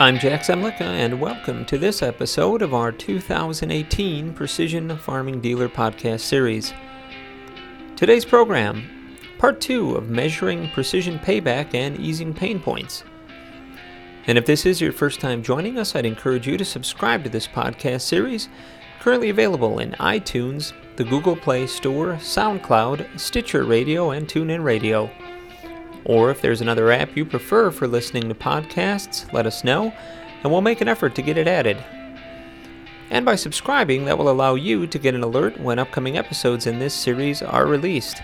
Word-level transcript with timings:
I'm 0.00 0.18
Jack 0.18 0.40
Zemlicka, 0.40 0.80
and 0.80 1.20
welcome 1.20 1.64
to 1.66 1.78
this 1.78 2.02
episode 2.02 2.62
of 2.62 2.74
our 2.74 2.90
2018 2.90 4.34
Precision 4.34 4.98
Farming 4.98 5.40
Dealer 5.40 5.68
Podcast 5.68 6.22
Series. 6.22 6.74
Today's 7.94 8.24
program, 8.24 9.16
part 9.38 9.60
two 9.60 9.94
of 9.94 10.10
measuring 10.10 10.68
precision 10.70 11.20
payback 11.20 11.74
and 11.74 11.96
easing 12.00 12.34
pain 12.34 12.58
points. 12.58 13.04
And 14.26 14.36
if 14.36 14.46
this 14.46 14.66
is 14.66 14.80
your 14.80 14.90
first 14.90 15.20
time 15.20 15.44
joining 15.44 15.78
us, 15.78 15.94
I'd 15.94 16.06
encourage 16.06 16.48
you 16.48 16.58
to 16.58 16.64
subscribe 16.64 17.22
to 17.22 17.30
this 17.30 17.46
podcast 17.46 18.00
series, 18.00 18.48
currently 18.98 19.30
available 19.30 19.78
in 19.78 19.92
iTunes, 19.92 20.72
the 20.96 21.04
Google 21.04 21.36
Play 21.36 21.68
Store, 21.68 22.14
SoundCloud, 22.14 23.20
Stitcher 23.20 23.62
Radio, 23.62 24.10
and 24.10 24.26
TuneIn 24.26 24.64
Radio. 24.64 25.08
Or 26.04 26.30
if 26.30 26.40
there's 26.40 26.60
another 26.60 26.90
app 26.92 27.16
you 27.16 27.24
prefer 27.24 27.70
for 27.70 27.88
listening 27.88 28.28
to 28.28 28.34
podcasts, 28.34 29.32
let 29.32 29.46
us 29.46 29.64
know, 29.64 29.92
and 30.42 30.52
we'll 30.52 30.60
make 30.60 30.80
an 30.80 30.88
effort 30.88 31.14
to 31.14 31.22
get 31.22 31.38
it 31.38 31.48
added. 31.48 31.82
And 33.10 33.24
by 33.24 33.36
subscribing, 33.36 34.04
that 34.04 34.18
will 34.18 34.30
allow 34.30 34.54
you 34.54 34.86
to 34.86 34.98
get 34.98 35.14
an 35.14 35.22
alert 35.22 35.60
when 35.60 35.78
upcoming 35.78 36.16
episodes 36.16 36.66
in 36.66 36.78
this 36.78 36.94
series 36.94 37.42
are 37.42 37.66
released. 37.66 38.22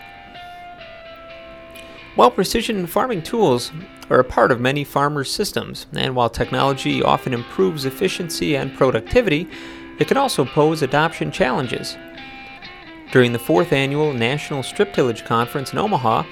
While 2.16 2.30
precision 2.30 2.86
farming 2.86 3.22
tools 3.22 3.72
are 4.10 4.18
a 4.18 4.24
part 4.24 4.50
of 4.50 4.60
many 4.60 4.82
farmers' 4.84 5.32
systems, 5.32 5.86
and 5.92 6.14
while 6.16 6.28
technology 6.28 7.02
often 7.02 7.32
improves 7.32 7.84
efficiency 7.84 8.56
and 8.56 8.74
productivity, 8.76 9.48
it 9.98 10.08
can 10.08 10.16
also 10.16 10.44
pose 10.44 10.82
adoption 10.82 11.30
challenges. 11.30 11.96
During 13.12 13.32
the 13.32 13.40
fourth 13.40 13.72
annual 13.72 14.12
National 14.12 14.62
Strip 14.62 14.94
Tillage 14.94 15.24
Conference 15.24 15.72
in 15.72 15.80
Omaha, 15.80 16.22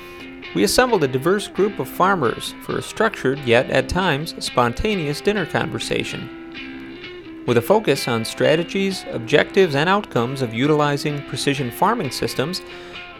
we 0.54 0.62
assembled 0.62 1.02
a 1.02 1.08
diverse 1.08 1.48
group 1.48 1.80
of 1.80 1.88
farmers 1.88 2.54
for 2.62 2.78
a 2.78 2.82
structured 2.82 3.40
yet 3.40 3.68
at 3.68 3.88
times 3.88 4.36
spontaneous 4.38 5.20
dinner 5.20 5.44
conversation. 5.44 6.30
With 7.48 7.56
a 7.56 7.62
focus 7.62 8.06
on 8.06 8.24
strategies, 8.24 9.04
objectives, 9.10 9.74
and 9.74 9.88
outcomes 9.88 10.40
of 10.40 10.54
utilizing 10.54 11.20
precision 11.24 11.72
farming 11.72 12.12
systems, 12.12 12.62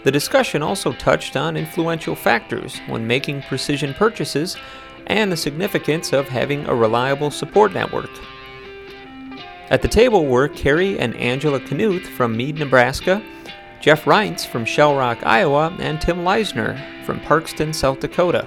the 0.04 0.12
discussion 0.12 0.62
also 0.62 0.92
touched 0.92 1.36
on 1.36 1.56
influential 1.56 2.14
factors 2.14 2.78
when 2.86 3.08
making 3.08 3.42
precision 3.42 3.92
purchases 3.92 4.56
and 5.08 5.32
the 5.32 5.36
significance 5.36 6.12
of 6.12 6.28
having 6.28 6.64
a 6.66 6.74
reliable 6.74 7.32
support 7.32 7.72
network. 7.72 8.10
At 9.70 9.82
the 9.82 9.88
table 9.88 10.24
were 10.24 10.48
Carrie 10.48 10.98
and 10.98 11.14
Angela 11.16 11.60
Knuth 11.60 12.06
from 12.06 12.34
Mead, 12.34 12.58
Nebraska, 12.58 13.22
Jeff 13.82 14.04
Reintz 14.04 14.46
from 14.46 14.64
Shell 14.64 14.96
Rock, 14.96 15.18
Iowa, 15.22 15.76
and 15.78 16.00
Tim 16.00 16.18
Leisner 16.18 17.04
from 17.04 17.20
Parkston, 17.20 17.74
South 17.74 18.00
Dakota. 18.00 18.46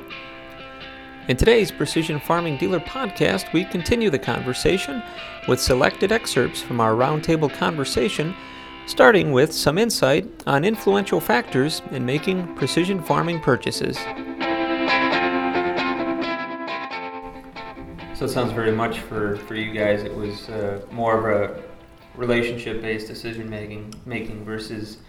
In 1.28 1.38
today's 1.38 1.72
Precision 1.72 2.20
Farming 2.20 2.58
Dealer 2.58 2.80
podcast, 2.80 3.54
we 3.54 3.66
continue 3.66 4.10
the 4.10 4.18
conversation 4.18 5.04
with 5.48 5.62
selected 5.62 6.12
excerpts 6.12 6.60
from 6.60 6.82
our 6.82 6.94
roundtable 6.94 7.54
conversation, 7.54 8.36
starting 8.88 9.32
with 9.32 9.54
some 9.54 9.78
insight 9.78 10.28
on 10.48 10.66
influential 10.66 11.20
factors 11.20 11.84
in 11.92 12.04
making 12.04 12.56
precision 12.56 13.02
farming 13.04 13.40
purchases. 13.42 13.96
So 18.22 18.26
it 18.26 18.30
sounds 18.30 18.54
very 18.54 18.72
much 18.72 19.00
for, 19.00 19.36
for 19.36 19.56
you 19.56 19.74
guys. 19.74 20.04
It 20.04 20.16
was 20.16 20.48
uh, 20.48 20.86
more 20.92 21.18
of 21.18 21.26
a 21.26 21.64
relationship 22.14 22.80
based 22.80 23.08
decision 23.08 23.50
making 23.50 23.96
making 24.06 24.46
versus 24.46 25.00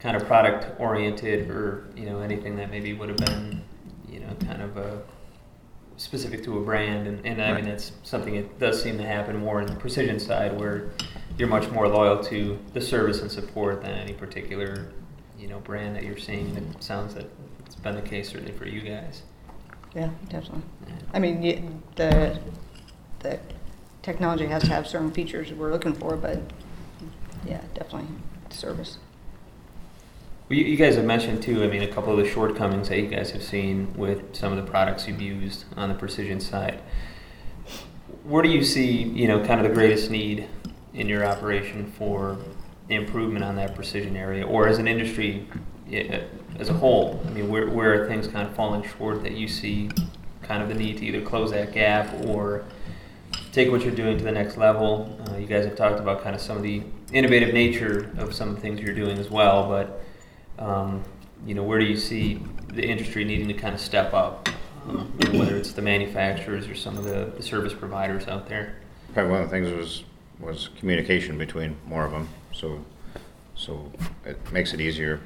kind 0.00 0.16
of 0.16 0.26
product 0.26 0.66
oriented 0.80 1.48
or 1.48 1.86
you 1.94 2.06
know 2.06 2.18
anything 2.22 2.56
that 2.56 2.68
maybe 2.68 2.92
would 2.92 3.08
have 3.08 3.18
been 3.18 3.62
you 4.08 4.18
know 4.18 4.34
kind 4.44 4.62
of 4.62 4.76
a 4.78 5.00
specific 5.96 6.42
to 6.42 6.58
a 6.58 6.60
brand. 6.60 7.06
And, 7.06 7.24
and 7.24 7.40
I 7.40 7.54
mean 7.54 7.66
that's 7.66 7.92
something 8.02 8.34
that 8.34 8.58
does 8.58 8.82
seem 8.82 8.98
to 8.98 9.06
happen 9.06 9.36
more 9.36 9.60
in 9.60 9.68
the 9.68 9.76
precision 9.76 10.18
side 10.18 10.58
where 10.58 10.90
you're 11.38 11.46
much 11.46 11.70
more 11.70 11.86
loyal 11.86 12.20
to 12.24 12.58
the 12.72 12.80
service 12.80 13.20
and 13.22 13.30
support 13.30 13.80
than 13.80 13.92
any 13.92 14.12
particular 14.12 14.90
you 15.38 15.46
know 15.46 15.60
brand 15.60 15.94
that 15.94 16.02
you're 16.02 16.18
seeing. 16.18 16.56
It 16.56 16.82
sounds 16.82 17.14
that 17.14 17.30
it's 17.64 17.76
been 17.76 17.94
the 17.94 18.02
case 18.02 18.30
certainly 18.30 18.50
for 18.50 18.66
you 18.66 18.80
guys 18.80 19.22
Yeah, 19.94 20.10
definitely. 20.28 20.62
I 21.12 21.18
mean, 21.18 21.82
the, 21.96 22.38
the 23.20 23.40
technology 24.02 24.46
has 24.46 24.62
to 24.62 24.68
have 24.68 24.86
certain 24.86 25.10
features 25.10 25.52
we're 25.52 25.72
looking 25.72 25.94
for, 25.94 26.16
but 26.16 26.40
yeah, 27.46 27.60
definitely 27.74 28.08
service. 28.50 28.98
Well, 30.48 30.58
you, 30.58 30.64
you 30.64 30.76
guys 30.76 30.96
have 30.96 31.04
mentioned 31.04 31.42
too. 31.42 31.62
I 31.62 31.68
mean, 31.68 31.82
a 31.82 31.88
couple 31.88 32.12
of 32.12 32.24
the 32.24 32.30
shortcomings 32.30 32.88
that 32.88 32.98
you 32.98 33.08
guys 33.08 33.30
have 33.30 33.42
seen 33.42 33.92
with 33.96 34.34
some 34.34 34.52
of 34.52 34.64
the 34.64 34.70
products 34.70 35.06
you've 35.06 35.20
used 35.20 35.64
on 35.76 35.88
the 35.88 35.94
precision 35.94 36.40
side. 36.40 36.80
Where 38.24 38.42
do 38.42 38.48
you 38.48 38.64
see, 38.64 38.90
you 38.90 39.28
know, 39.28 39.44
kind 39.44 39.60
of 39.60 39.68
the 39.68 39.74
greatest 39.74 40.10
need 40.10 40.46
in 40.94 41.08
your 41.08 41.24
operation 41.24 41.90
for 41.92 42.38
improvement 42.88 43.44
on 43.44 43.56
that 43.56 43.74
precision 43.74 44.16
area, 44.16 44.44
or 44.44 44.66
as 44.66 44.78
an 44.78 44.88
industry 44.88 45.46
eh, 45.90 46.22
as 46.60 46.68
a 46.68 46.74
whole? 46.74 47.20
I 47.26 47.30
mean, 47.30 47.48
where 47.48 47.68
where 47.68 48.04
are 48.04 48.06
things 48.06 48.28
kind 48.28 48.46
of 48.46 48.54
falling 48.54 48.84
short 48.96 49.22
that 49.22 49.32
you 49.32 49.48
see, 49.48 49.90
kind 50.42 50.62
of 50.62 50.68
the 50.68 50.74
need 50.74 50.98
to 50.98 51.06
either 51.06 51.22
close 51.22 51.50
that 51.50 51.72
gap 51.72 52.12
or 52.26 52.64
take 53.52 53.70
what 53.70 53.82
you're 53.82 53.94
doing 53.94 54.18
to 54.18 54.22
the 54.22 54.30
next 54.30 54.56
level? 54.56 55.18
Uh, 55.28 55.38
you 55.38 55.46
guys 55.46 55.64
have 55.64 55.76
talked 55.76 55.98
about 55.98 56.22
kind 56.22 56.36
of 56.36 56.42
some 56.42 56.56
of 56.56 56.62
the 56.62 56.82
innovative 57.12 57.54
nature 57.54 58.10
of 58.18 58.34
some 58.34 58.56
things 58.56 58.80
you're 58.80 58.94
doing 58.94 59.18
as 59.18 59.30
well, 59.30 59.68
but 59.68 60.02
um, 60.64 61.02
you 61.46 61.54
know, 61.54 61.62
where 61.62 61.78
do 61.78 61.86
you 61.86 61.96
see 61.96 62.40
the 62.68 62.86
industry 62.86 63.24
needing 63.24 63.48
to 63.48 63.54
kind 63.54 63.74
of 63.74 63.80
step 63.80 64.12
up, 64.12 64.48
um, 64.86 65.12
you 65.18 65.32
know, 65.32 65.38
whether 65.38 65.56
it's 65.56 65.72
the 65.72 65.82
manufacturers 65.82 66.68
or 66.68 66.74
some 66.74 66.96
of 66.98 67.04
the, 67.04 67.32
the 67.36 67.42
service 67.42 67.72
providers 67.72 68.28
out 68.28 68.48
there? 68.48 68.76
Probably 69.14 69.32
one 69.32 69.42
of 69.42 69.50
the 69.50 69.56
things 69.56 69.72
was, 69.72 70.04
was 70.38 70.68
communication 70.78 71.38
between 71.38 71.76
more 71.86 72.04
of 72.04 72.12
them, 72.12 72.28
so, 72.52 72.84
so 73.54 73.90
it 74.24 74.38
makes 74.52 74.74
it 74.74 74.80
easier, 74.80 75.20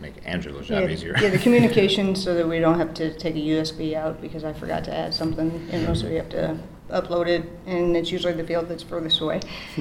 make 0.00 0.14
Angela's 0.24 0.68
job 0.68 0.82
Yeah, 0.82 0.88
easier. 0.88 1.14
Yeah, 1.20 1.30
the 1.30 1.38
communication 1.38 2.14
so 2.24 2.34
that 2.34 2.46
we 2.46 2.58
don't 2.60 2.78
have 2.78 2.94
to 2.94 3.16
take 3.18 3.34
a 3.34 3.38
USB 3.38 3.94
out 3.94 4.20
because 4.20 4.44
I 4.44 4.52
forgot 4.52 4.84
to 4.84 4.94
add 4.94 5.14
something, 5.14 5.68
you 5.72 5.80
know, 5.80 5.94
so 5.94 6.08
you 6.08 6.16
have 6.16 6.28
to 6.30 6.58
upload 6.90 7.26
it, 7.26 7.44
and 7.66 7.96
it's 7.96 8.10
usually 8.10 8.32
the 8.32 8.44
field 8.44 8.68
that's 8.68 8.82
furthest 8.82 9.20
away. 9.20 9.40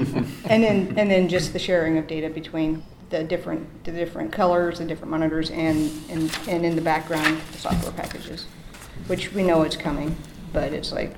And 0.50 0.64
then, 0.64 0.98
and 0.98 1.12
then 1.12 1.28
just 1.28 1.54
the 1.54 1.60
sharing 1.60 1.98
of 1.98 2.08
data 2.08 2.30
between 2.30 2.84
the 3.10 3.24
different, 3.24 3.84
the 3.84 3.92
different 3.92 4.32
colors, 4.32 4.80
the 4.80 4.86
different 4.86 5.12
monitors, 5.12 5.50
and, 5.52 5.92
and, 6.10 6.40
and 6.48 6.66
in 6.66 6.76
the 6.76 6.82
background, 6.82 7.40
the 7.52 7.58
software 7.58 7.94
packages, 7.94 8.46
which 9.08 9.34
we 9.34 9.44
know 9.44 9.64
it's 9.64 9.78
coming, 9.78 10.16
but 10.52 10.74
it's 10.74 10.92
like, 10.92 11.16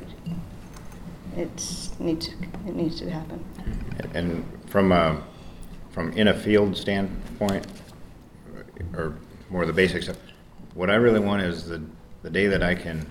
it's, 1.36 1.92
needs, 2.00 2.28
it 2.68 2.76
needs 2.76 3.00
to 3.00 3.10
happen. 3.10 3.44
And 4.14 4.46
from 4.68 4.92
a, 4.92 5.24
from 5.92 6.12
in 6.14 6.28
a 6.28 6.34
field 6.34 6.78
standpoint, 6.78 7.66
or 8.96 9.16
more 9.50 9.66
the 9.66 9.74
basic 9.74 10.04
stuff, 10.04 10.18
what 10.74 10.90
I 10.90 10.96
really 10.96 11.20
want 11.20 11.42
is 11.42 11.66
the, 11.68 11.82
the 12.24 12.30
day 12.30 12.48
that 12.48 12.64
I 12.64 12.76
can 12.76 13.06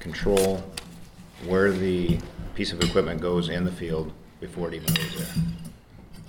control 0.00 0.62
where 1.46 1.72
the 1.72 2.18
piece 2.54 2.72
of 2.72 2.80
equipment 2.82 3.20
goes 3.20 3.48
in 3.48 3.64
the 3.64 3.72
field 3.72 4.12
before 4.40 4.68
it 4.68 4.74
even 4.74 4.92
goes 4.94 5.16
there. 5.16 5.44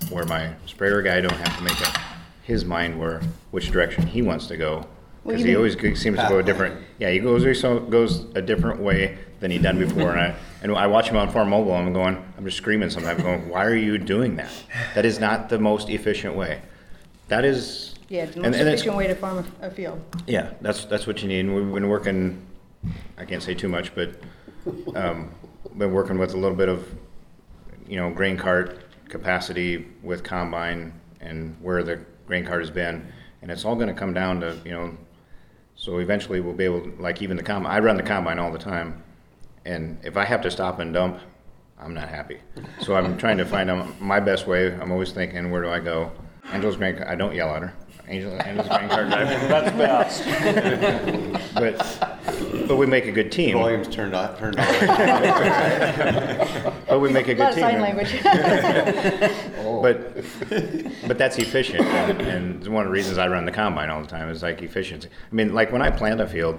Where 0.09 0.25
my 0.25 0.53
sprayer 0.65 1.01
guy 1.01 1.21
don't 1.21 1.33
have 1.33 1.57
to 1.57 1.63
make 1.63 1.81
up 1.87 1.97
his 2.43 2.65
mind 2.65 2.99
where, 2.99 3.21
which 3.51 3.71
direction 3.71 4.05
he 4.05 4.21
wants 4.21 4.47
to 4.47 4.57
go. 4.57 4.85
Because 5.25 5.41
he 5.41 5.51
even- 5.51 5.57
always 5.57 5.99
seems 5.99 6.19
to 6.19 6.25
go 6.27 6.39
a 6.39 6.43
different, 6.43 6.83
yeah, 6.99 7.09
he 7.09 7.19
goes, 7.19 7.43
he 7.43 7.53
so- 7.53 7.79
goes 7.79 8.25
a 8.35 8.41
different 8.41 8.81
way 8.81 9.17
than 9.39 9.51
he 9.51 9.57
done 9.57 9.77
before. 9.79 10.11
And 10.11 10.19
I, 10.19 10.35
and 10.61 10.75
I 10.75 10.87
watch 10.87 11.09
him 11.09 11.17
on 11.17 11.31
Farmobile, 11.31 11.77
I'm 11.77 11.93
going, 11.93 12.23
I'm 12.37 12.45
just 12.45 12.57
screaming 12.57 12.89
sometimes, 12.89 13.21
going, 13.21 13.49
why 13.49 13.65
are 13.65 13.75
you 13.75 13.97
doing 13.97 14.35
that? 14.37 14.51
That 14.95 15.05
is 15.05 15.19
not 15.19 15.49
the 15.49 15.59
most 15.59 15.89
efficient 15.89 16.35
way. 16.35 16.61
That 17.27 17.45
is. 17.45 17.92
Yeah, 18.13 18.25
the 18.25 18.33
and- 18.33 18.41
most 18.43 18.45
and 18.45 18.55
it's- 18.67 18.73
efficient 18.75 18.95
way 18.95 19.07
to 19.07 19.15
farm 19.15 19.43
a, 19.61 19.65
a 19.65 19.71
field. 19.71 19.99
yeah, 20.27 20.51
that's, 20.61 20.85
that's 20.85 21.07
what 21.07 21.23
you 21.23 21.27
need. 21.27 21.39
And 21.39 21.55
we've 21.55 21.73
been 21.73 21.89
working, 21.89 22.45
I 23.17 23.25
can't 23.25 23.41
say 23.41 23.55
too 23.55 23.67
much, 23.67 23.95
but, 23.95 24.11
um, 24.95 25.31
been 25.75 25.91
working 25.91 26.19
with 26.19 26.35
a 26.35 26.37
little 26.37 26.55
bit 26.55 26.69
of, 26.69 26.87
you 27.87 27.95
know, 27.95 28.11
grain 28.11 28.37
cart 28.37 28.81
capacity 29.09 29.87
with 30.03 30.23
combine 30.23 30.93
and 31.21 31.57
where 31.59 31.81
the 31.81 32.01
grain 32.27 32.45
cart 32.45 32.61
has 32.61 32.69
been. 32.69 33.03
And 33.41 33.49
it's 33.49 33.65
all 33.65 33.75
gonna 33.75 33.95
come 33.95 34.13
down 34.13 34.41
to, 34.41 34.59
you 34.63 34.71
know, 34.73 34.95
so 35.75 35.97
eventually 35.97 36.39
we'll 36.39 36.53
be 36.53 36.65
able, 36.65 36.81
to 36.81 36.91
like 37.01 37.19
even 37.23 37.35
the 37.35 37.41
combine, 37.41 37.71
I 37.71 37.79
run 37.79 37.97
the 37.97 38.03
combine 38.03 38.37
all 38.37 38.51
the 38.51 38.59
time. 38.59 39.01
And 39.65 39.97
if 40.03 40.17
I 40.17 40.25
have 40.25 40.41
to 40.43 40.51
stop 40.51 40.77
and 40.77 40.93
dump, 40.93 41.19
I'm 41.79 41.95
not 41.95 42.09
happy. 42.09 42.37
So 42.81 42.95
I'm 42.95 43.17
trying 43.17 43.37
to 43.39 43.45
find 43.45 43.71
out 43.71 43.99
my 43.99 44.19
best 44.19 44.45
way. 44.45 44.71
I'm 44.71 44.91
always 44.91 45.11
thinking, 45.13 45.49
where 45.49 45.63
do 45.63 45.69
I 45.69 45.79
go? 45.79 46.11
Angela's 46.51 46.75
grain, 46.77 47.01
I 47.07 47.15
don't 47.15 47.33
yell 47.33 47.49
at 47.55 47.63
her. 47.63 47.73
Angela, 48.07 48.35
Angela's 48.37 48.67
grain 48.67 48.89
cart 48.89 49.07
driver. 49.09 49.47
That's 49.47 49.71
best. 49.77 51.39
But, 51.53 52.67
but 52.67 52.77
we 52.77 52.85
make 52.87 53.05
a 53.05 53.11
good 53.11 53.31
team. 53.31 53.53
Volume's 53.57 53.87
turned 53.87 54.13
off. 54.15 54.37
turned 54.39 54.57
on. 54.59 54.65
But 56.87 56.99
we 56.99 57.09
make 57.11 57.27
a 57.27 57.33
A 57.33 57.35
lot 57.35 57.37
good 57.37 57.47
of 57.49 57.55
team. 57.55 57.63
sign 57.63 57.81
language. 57.81 58.13
But, 59.83 60.15
but 61.07 61.17
that's 61.17 61.37
efficient, 61.37 61.81
and, 61.85 62.21
and 62.21 62.67
one 62.69 62.83
of 62.85 62.87
the 62.87 62.93
reasons 62.93 63.17
I 63.17 63.27
run 63.27 63.43
the 63.43 63.51
combine 63.51 63.89
all 63.89 63.99
the 64.01 64.07
time 64.07 64.29
is 64.29 64.41
like 64.41 64.61
efficiency. 64.61 65.09
I 65.29 65.35
mean, 65.35 65.53
like 65.53 65.73
when 65.73 65.81
I 65.81 65.89
plant 65.89 66.21
a 66.21 66.27
field, 66.27 66.57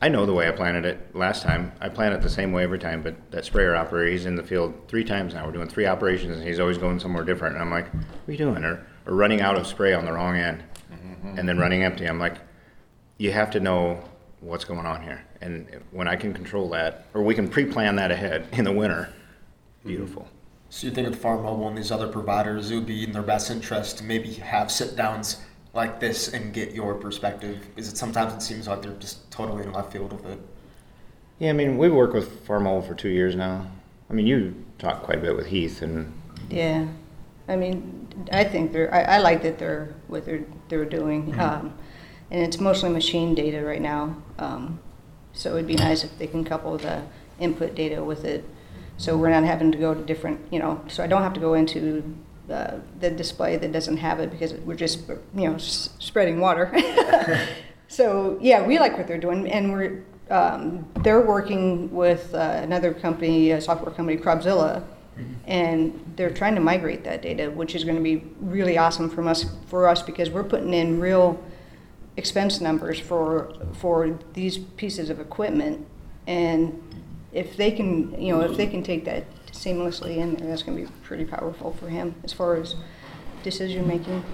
I 0.00 0.08
know 0.08 0.24
the 0.24 0.32
way 0.32 0.48
I 0.48 0.52
planted 0.52 0.86
it 0.86 1.14
last 1.14 1.42
time. 1.42 1.72
I 1.82 1.90
plant 1.90 2.14
it 2.14 2.22
the 2.22 2.30
same 2.30 2.52
way 2.52 2.62
every 2.62 2.78
time, 2.78 3.02
but 3.02 3.14
that 3.30 3.44
sprayer 3.44 3.76
operator, 3.76 4.10
he's 4.10 4.24
in 4.24 4.36
the 4.36 4.42
field 4.42 4.72
three 4.88 5.04
times 5.04 5.34
now. 5.34 5.44
We're 5.44 5.52
doing 5.52 5.68
three 5.68 5.84
operations, 5.86 6.38
and 6.38 6.46
he's 6.46 6.58
always 6.60 6.78
going 6.78 6.98
somewhere 6.98 7.24
different. 7.24 7.56
And 7.56 7.62
I'm 7.62 7.70
like, 7.70 7.92
"What 7.92 8.02
are 8.28 8.32
you 8.32 8.38
doing?" 8.38 8.64
Or, 8.64 8.86
or 9.06 9.14
running 9.14 9.40
out 9.40 9.56
of 9.56 9.66
spray 9.66 9.94
on 9.94 10.04
the 10.04 10.12
wrong 10.12 10.36
end, 10.36 10.62
and 10.90 11.36
then 11.36 11.46
mm-hmm. 11.46 11.58
running 11.58 11.82
empty. 11.84 12.06
I'm 12.06 12.18
like, 12.18 12.36
you 13.18 13.32
have 13.32 13.50
to 13.52 13.60
know 13.60 14.02
what's 14.40 14.64
going 14.64 14.86
on 14.86 15.02
here, 15.02 15.24
and 15.40 15.68
when 15.90 16.08
I 16.08 16.16
can 16.16 16.34
control 16.34 16.68
that, 16.70 17.06
or 17.14 17.22
we 17.22 17.34
can 17.34 17.48
pre-plan 17.48 17.96
that 17.96 18.10
ahead 18.10 18.48
in 18.52 18.64
the 18.64 18.72
winter, 18.72 19.12
mm-hmm. 19.80 19.88
beautiful. 19.88 20.28
So 20.68 20.86
you 20.88 20.92
think 20.92 21.08
with 21.08 21.22
Farmobile 21.22 21.68
and 21.68 21.78
these 21.78 21.92
other 21.92 22.08
providers, 22.08 22.70
it 22.70 22.74
would 22.74 22.86
be 22.86 23.04
in 23.04 23.12
their 23.12 23.22
best 23.22 23.50
interest 23.50 23.98
to 23.98 24.04
maybe 24.04 24.34
have 24.34 24.70
sit 24.70 24.96
downs 24.96 25.38
like 25.76 26.00
this 26.00 26.32
and 26.32 26.52
get 26.52 26.72
your 26.72 26.94
perspective? 26.94 27.68
Is 27.76 27.88
it 27.92 27.96
sometimes 27.96 28.32
it 28.32 28.42
seems 28.42 28.66
like 28.66 28.82
they're 28.82 28.92
just 28.92 29.30
totally 29.30 29.62
in 29.62 29.72
left 29.72 29.92
field 29.92 30.12
with 30.12 30.26
it? 30.26 30.40
Yeah, 31.38 31.50
I 31.50 31.52
mean, 31.52 31.76
we've 31.76 31.92
worked 31.92 32.14
with 32.14 32.46
Farmobile 32.46 32.86
for 32.88 32.94
two 32.94 33.10
years 33.10 33.36
now. 33.36 33.66
I 34.10 34.14
mean, 34.14 34.26
you 34.26 34.64
talked 34.78 35.04
quite 35.04 35.18
a 35.18 35.20
bit 35.20 35.36
with 35.36 35.46
Heath, 35.46 35.82
and 35.82 36.12
Yeah, 36.48 36.88
I 37.46 37.56
mean, 37.56 38.05
I 38.32 38.44
think 38.44 38.72
they're, 38.72 38.92
I, 38.92 39.16
I 39.16 39.18
like 39.18 39.42
that 39.42 39.58
they're, 39.58 39.94
what 40.08 40.24
they're, 40.24 40.44
they're 40.68 40.84
doing. 40.84 41.32
Mm-hmm. 41.32 41.40
Um, 41.40 41.78
and 42.30 42.42
it's 42.42 42.58
mostly 42.58 42.90
machine 42.90 43.34
data 43.34 43.64
right 43.64 43.80
now. 43.80 44.16
Um, 44.38 44.80
so 45.32 45.54
it'd 45.54 45.66
be 45.66 45.74
nice 45.74 46.02
if 46.02 46.18
they 46.18 46.26
can 46.26 46.44
couple 46.44 46.76
the 46.78 47.02
input 47.38 47.74
data 47.74 48.02
with 48.02 48.24
it. 48.24 48.44
So 48.96 49.16
we're 49.16 49.30
not 49.30 49.44
having 49.44 49.70
to 49.72 49.78
go 49.78 49.94
to 49.94 50.02
different, 50.02 50.40
you 50.50 50.58
know, 50.58 50.82
so 50.88 51.04
I 51.04 51.06
don't 51.06 51.22
have 51.22 51.34
to 51.34 51.40
go 51.40 51.54
into 51.54 52.16
uh, 52.50 52.78
the 52.98 53.10
display 53.10 53.56
that 53.56 53.70
doesn't 53.72 53.98
have 53.98 54.20
it 54.20 54.30
because 54.30 54.54
we're 54.54 54.74
just, 54.76 55.06
you 55.08 55.48
know, 55.48 55.54
s- 55.54 55.90
spreading 55.98 56.40
water. 56.40 56.72
So 57.88 58.38
yeah, 58.40 58.66
we 58.66 58.78
like 58.78 58.96
what 58.96 59.06
they're 59.06 59.18
doing, 59.18 59.50
and 59.50 59.72
we're 59.72 60.04
um, 60.28 60.86
they're 61.02 61.20
working 61.20 61.92
with 61.92 62.34
uh, 62.34 62.60
another 62.62 62.92
company, 62.92 63.52
a 63.52 63.60
software 63.60 63.94
company, 63.94 64.18
Cropzilla, 64.18 64.82
and 65.46 66.12
they're 66.16 66.30
trying 66.30 66.54
to 66.54 66.60
migrate 66.60 67.04
that 67.04 67.22
data, 67.22 67.50
which 67.50 67.74
is 67.74 67.84
going 67.84 67.96
to 67.96 68.02
be 68.02 68.24
really 68.40 68.78
awesome 68.78 69.08
from 69.08 69.28
us 69.28 69.46
for 69.66 69.88
us 69.88 70.02
because 70.02 70.30
we're 70.30 70.44
putting 70.44 70.74
in 70.74 71.00
real 71.00 71.42
expense 72.16 72.60
numbers 72.60 72.98
for 72.98 73.54
for 73.74 74.18
these 74.32 74.58
pieces 74.58 75.10
of 75.10 75.20
equipment, 75.20 75.86
and 76.26 76.82
if 77.32 77.56
they 77.56 77.70
can, 77.70 78.20
you 78.20 78.32
know, 78.32 78.40
if 78.40 78.56
they 78.56 78.66
can 78.66 78.82
take 78.82 79.04
that 79.04 79.24
seamlessly 79.52 80.16
in 80.16 80.34
there, 80.36 80.48
that's 80.48 80.62
going 80.62 80.76
to 80.78 80.84
be 80.84 80.98
pretty 81.02 81.24
powerful 81.24 81.72
for 81.72 81.88
him 81.88 82.14
as 82.24 82.32
far 82.32 82.56
as 82.56 82.74
decision 83.42 83.86
making. 83.86 84.24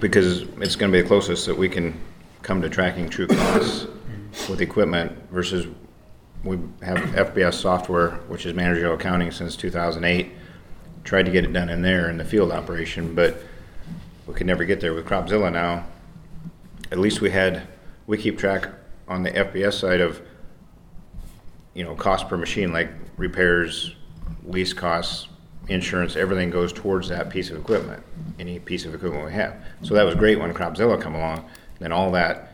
because 0.00 0.42
it's 0.42 0.76
going 0.76 0.90
to 0.90 0.98
be 0.98 1.02
the 1.02 1.08
closest 1.08 1.46
that 1.46 1.56
we 1.56 1.68
can 1.68 1.98
come 2.42 2.60
to 2.60 2.68
tracking 2.68 3.08
true 3.08 3.26
costs 3.26 3.86
with 4.48 4.60
equipment 4.60 5.12
versus 5.30 5.66
we 6.42 6.58
have 6.82 6.98
FBS 6.98 7.54
software, 7.54 8.12
which 8.28 8.46
is 8.46 8.54
managerial 8.54 8.94
accounting 8.94 9.30
since 9.30 9.56
2008. 9.56 10.32
Tried 11.04 11.26
to 11.26 11.30
get 11.30 11.44
it 11.44 11.52
done 11.52 11.68
in 11.68 11.82
there 11.82 12.08
in 12.08 12.16
the 12.16 12.24
field 12.24 12.50
operation, 12.50 13.14
but 13.14 13.42
we 14.26 14.34
could 14.34 14.46
never 14.46 14.64
get 14.64 14.80
there 14.80 14.94
with 14.94 15.06
Cropzilla 15.06 15.52
now. 15.52 15.86
At 16.90 16.98
least 16.98 17.20
we 17.20 17.30
had, 17.30 17.66
we 18.06 18.16
keep 18.16 18.38
track 18.38 18.68
on 19.08 19.22
the 19.22 19.30
FBS 19.30 19.74
side 19.74 20.00
of, 20.00 20.20
you 21.74 21.84
know, 21.84 21.94
cost 21.94 22.28
per 22.28 22.36
machine, 22.36 22.72
like 22.72 22.90
repairs, 23.16 23.94
lease 24.44 24.72
costs, 24.72 25.28
insurance, 25.68 26.16
everything 26.16 26.50
goes 26.50 26.72
towards 26.72 27.08
that 27.08 27.30
piece 27.30 27.50
of 27.50 27.56
equipment, 27.56 28.02
any 28.38 28.58
piece 28.58 28.84
of 28.84 28.94
equipment 28.94 29.24
we 29.24 29.32
have. 29.32 29.56
So 29.82 29.94
that 29.94 30.04
was 30.04 30.14
great 30.14 30.38
when 30.38 30.52
Cropzilla 30.54 31.00
come 31.00 31.14
along, 31.14 31.48
then 31.78 31.92
all 31.92 32.10
that 32.12 32.49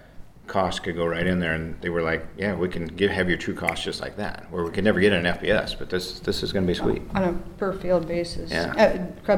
cost 0.46 0.82
could 0.82 0.96
go 0.96 1.06
right 1.06 1.26
in 1.26 1.40
there, 1.40 1.54
and 1.54 1.80
they 1.80 1.88
were 1.88 2.02
like, 2.02 2.26
yeah, 2.36 2.54
we 2.54 2.68
can 2.68 2.86
give, 2.86 3.10
have 3.10 3.28
your 3.28 3.38
true 3.38 3.54
cost 3.54 3.84
just 3.84 4.00
like 4.00 4.16
that, 4.16 4.46
where 4.50 4.64
we 4.64 4.70
could 4.70 4.84
never 4.84 5.00
get 5.00 5.12
an 5.12 5.24
FBS, 5.24 5.78
but 5.78 5.90
this, 5.90 6.20
this 6.20 6.42
is 6.42 6.52
gonna 6.52 6.66
be 6.66 6.74
sweet. 6.74 7.02
on 7.14 7.24
a 7.24 7.32
per 7.58 7.72
field 7.72 8.06
basis. 8.06 8.50
Yeah. 8.50 9.06
Uh, 9.26 9.32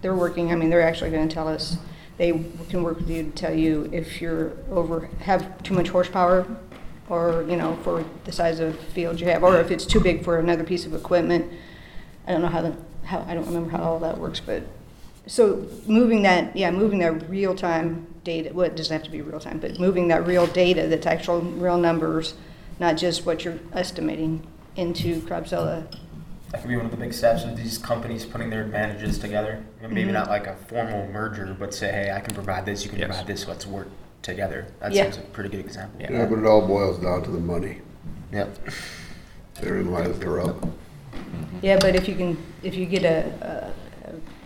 they're 0.00 0.14
working, 0.14 0.50
I 0.50 0.56
mean, 0.56 0.70
they're 0.70 0.82
actually 0.82 1.10
gonna 1.10 1.28
tell 1.28 1.48
us, 1.48 1.76
they 2.18 2.32
can 2.68 2.82
work 2.82 2.98
with 2.98 3.10
you 3.10 3.24
to 3.24 3.30
tell 3.30 3.54
you 3.54 3.88
if 3.92 4.20
you're 4.20 4.52
over, 4.70 5.08
have 5.20 5.62
too 5.62 5.74
much 5.74 5.88
horsepower, 5.88 6.46
or, 7.08 7.44
you 7.48 7.56
know, 7.56 7.76
for 7.82 8.04
the 8.24 8.32
size 8.32 8.58
of 8.58 8.78
field 8.78 9.20
you 9.20 9.26
have, 9.26 9.42
or 9.42 9.60
if 9.60 9.70
it's 9.70 9.84
too 9.84 10.00
big 10.00 10.24
for 10.24 10.38
another 10.38 10.64
piece 10.64 10.86
of 10.86 10.94
equipment. 10.94 11.52
I 12.26 12.32
don't 12.32 12.42
know 12.42 12.48
how 12.48 12.62
the, 12.62 12.76
how, 13.04 13.24
I 13.28 13.34
don't 13.34 13.46
remember 13.46 13.70
how 13.70 13.82
all 13.82 13.98
that 14.00 14.18
works, 14.18 14.40
but, 14.40 14.62
so 15.26 15.66
moving 15.86 16.22
that, 16.22 16.56
yeah, 16.56 16.70
moving 16.70 16.98
that 17.00 17.28
real-time 17.28 18.06
data, 18.24 18.50
well, 18.52 18.66
it 18.66 18.76
doesn't 18.76 18.92
have 18.92 19.04
to 19.04 19.10
be 19.10 19.22
real-time, 19.22 19.58
but 19.58 19.78
moving 19.78 20.08
that 20.08 20.26
real 20.26 20.46
data, 20.46 20.86
that's 20.88 21.06
actual 21.06 21.40
real 21.40 21.78
numbers, 21.78 22.34
not 22.80 22.96
just 22.96 23.24
what 23.24 23.44
you're 23.44 23.58
estimating 23.72 24.46
into 24.76 25.20
Cropzilla 25.22 25.84
That 26.50 26.60
could 26.60 26.68
be 26.68 26.76
one 26.76 26.84
of 26.84 26.90
the 26.90 26.96
big 26.98 27.12
steps 27.14 27.44
of 27.44 27.56
these 27.56 27.78
companies 27.78 28.26
putting 28.26 28.50
their 28.50 28.62
advantages 28.62 29.18
together. 29.18 29.62
You 29.80 29.88
know, 29.88 29.94
Maybe 29.94 30.10
Mhm. 30.10 30.14
not 30.14 30.28
like 30.28 30.46
a 30.46 30.54
formal 30.68 31.06
merger, 31.10 31.56
but 31.58 31.72
say, 31.72 31.90
hey, 31.90 32.10
I 32.12 32.20
can 32.20 32.34
provide 32.34 32.66
this, 32.66 32.84
you 32.84 32.90
can 32.90 32.98
Yes. 32.98 33.08
provide 33.08 33.26
this, 33.26 33.48
let's 33.48 33.66
work 33.66 33.88
together. 34.20 34.66
That 34.80 34.92
Yeah. 34.92 35.04
seems 35.04 35.16
like 35.16 35.26
a 35.26 35.30
pretty 35.30 35.48
good 35.50 35.60
example. 35.60 35.98
Yeah. 36.00 36.12
Yeah, 36.12 36.26
but 36.26 36.38
it 36.38 36.44
all 36.46 36.66
boils 36.66 36.98
down 36.98 37.22
to 37.22 37.30
the 37.30 37.38
money. 37.40 37.78
Yep. 38.32 38.58
Therein 39.60 39.90
lies 39.92 40.18
the 40.18 40.28
rub. 40.28 40.72
Yeah, 41.62 41.78
but 41.80 41.94
if 41.94 42.08
you 42.08 42.14
can, 42.16 42.36
if 42.62 42.74
you 42.74 42.86
get 42.86 43.04
a, 43.04 43.24
a 43.40 43.68
a 43.68 43.91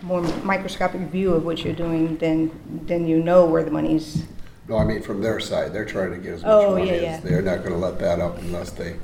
more 0.01 0.21
microscopic 0.43 1.01
view 1.01 1.33
of 1.33 1.43
what 1.45 1.63
you're 1.63 1.73
doing, 1.75 2.17
then, 2.17 2.51
then 2.85 3.07
you 3.07 3.21
know 3.21 3.45
where 3.45 3.63
the 3.63 3.71
money's, 3.71 4.23
No, 4.67 4.77
I 4.77 4.83
mean, 4.85 5.01
from 5.01 5.21
their 5.21 5.39
side, 5.39 5.73
they're 5.73 5.85
trying 5.85 6.11
to 6.11 6.17
get 6.17 6.33
as 6.35 6.41
much 6.43 6.51
Oh, 6.51 6.71
money 6.77 6.87
yeah, 6.87 6.93
as, 6.93 7.01
yeah. 7.01 7.19
they're 7.21 7.41
not 7.41 7.63
gonna 7.63 7.77
let 7.77 7.99
that 7.99 8.19
up 8.19 8.37
unless 8.39 8.71
they 8.71 8.95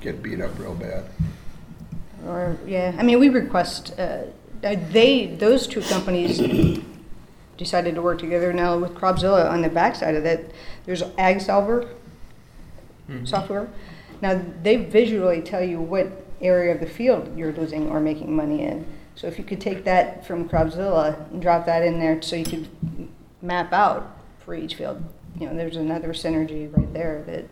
get 0.00 0.22
beat 0.22 0.40
up 0.40 0.58
real 0.58 0.74
bad. 0.74 1.04
or, 2.26 2.56
yeah, 2.66 2.94
I 2.98 3.02
mean, 3.02 3.18
we 3.20 3.28
request, 3.28 3.92
uh, 3.98 4.22
they, 4.62 5.26
those 5.38 5.66
two 5.66 5.80
companies 5.82 6.38
decided 7.58 7.94
to 7.94 8.02
work 8.02 8.18
together 8.18 8.52
now 8.52 8.78
with 8.78 8.94
Cropzilla 8.94 9.50
on 9.50 9.60
the 9.62 9.68
backside 9.68 10.14
of 10.14 10.22
that. 10.24 10.44
There's 10.86 11.02
AgSolver 11.02 11.88
software. 13.24 13.68
Now, 14.22 14.40
they 14.62 14.76
visually 14.76 15.42
tell 15.42 15.62
you 15.62 15.80
what 15.80 16.06
area 16.40 16.72
of 16.74 16.80
the 16.80 16.86
field 16.86 17.36
you're 17.36 17.52
losing 17.52 17.88
or 17.90 18.00
making 18.00 18.34
money 18.34 18.62
in. 18.62 18.86
So 19.20 19.26
if 19.26 19.36
you 19.36 19.44
could 19.44 19.60
take 19.60 19.84
that 19.84 20.26
from 20.26 20.48
Cropzilla 20.48 21.30
and 21.30 21.42
drop 21.42 21.66
that 21.66 21.82
in 21.82 22.00
there 22.00 22.22
so 22.22 22.36
you 22.36 22.44
could 22.46 22.66
map 23.42 23.70
out 23.70 24.16
for 24.38 24.54
each 24.54 24.76
field, 24.76 25.04
you 25.38 25.46
know, 25.46 25.54
there's 25.54 25.76
another 25.76 26.14
synergy 26.14 26.74
right 26.74 26.90
there 26.94 27.22
that, 27.26 27.44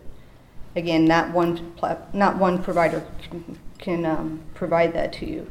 again, 0.75 1.05
not 1.05 1.29
one, 1.29 1.73
plat- 1.73 2.11
not 2.11 2.37
one 2.37 2.63
provider 2.63 3.05
can, 3.21 3.59
can 3.77 4.03
um, 4.03 4.41
provide 4.55 4.93
that 4.93 5.13
to 5.13 5.27
you. 5.27 5.47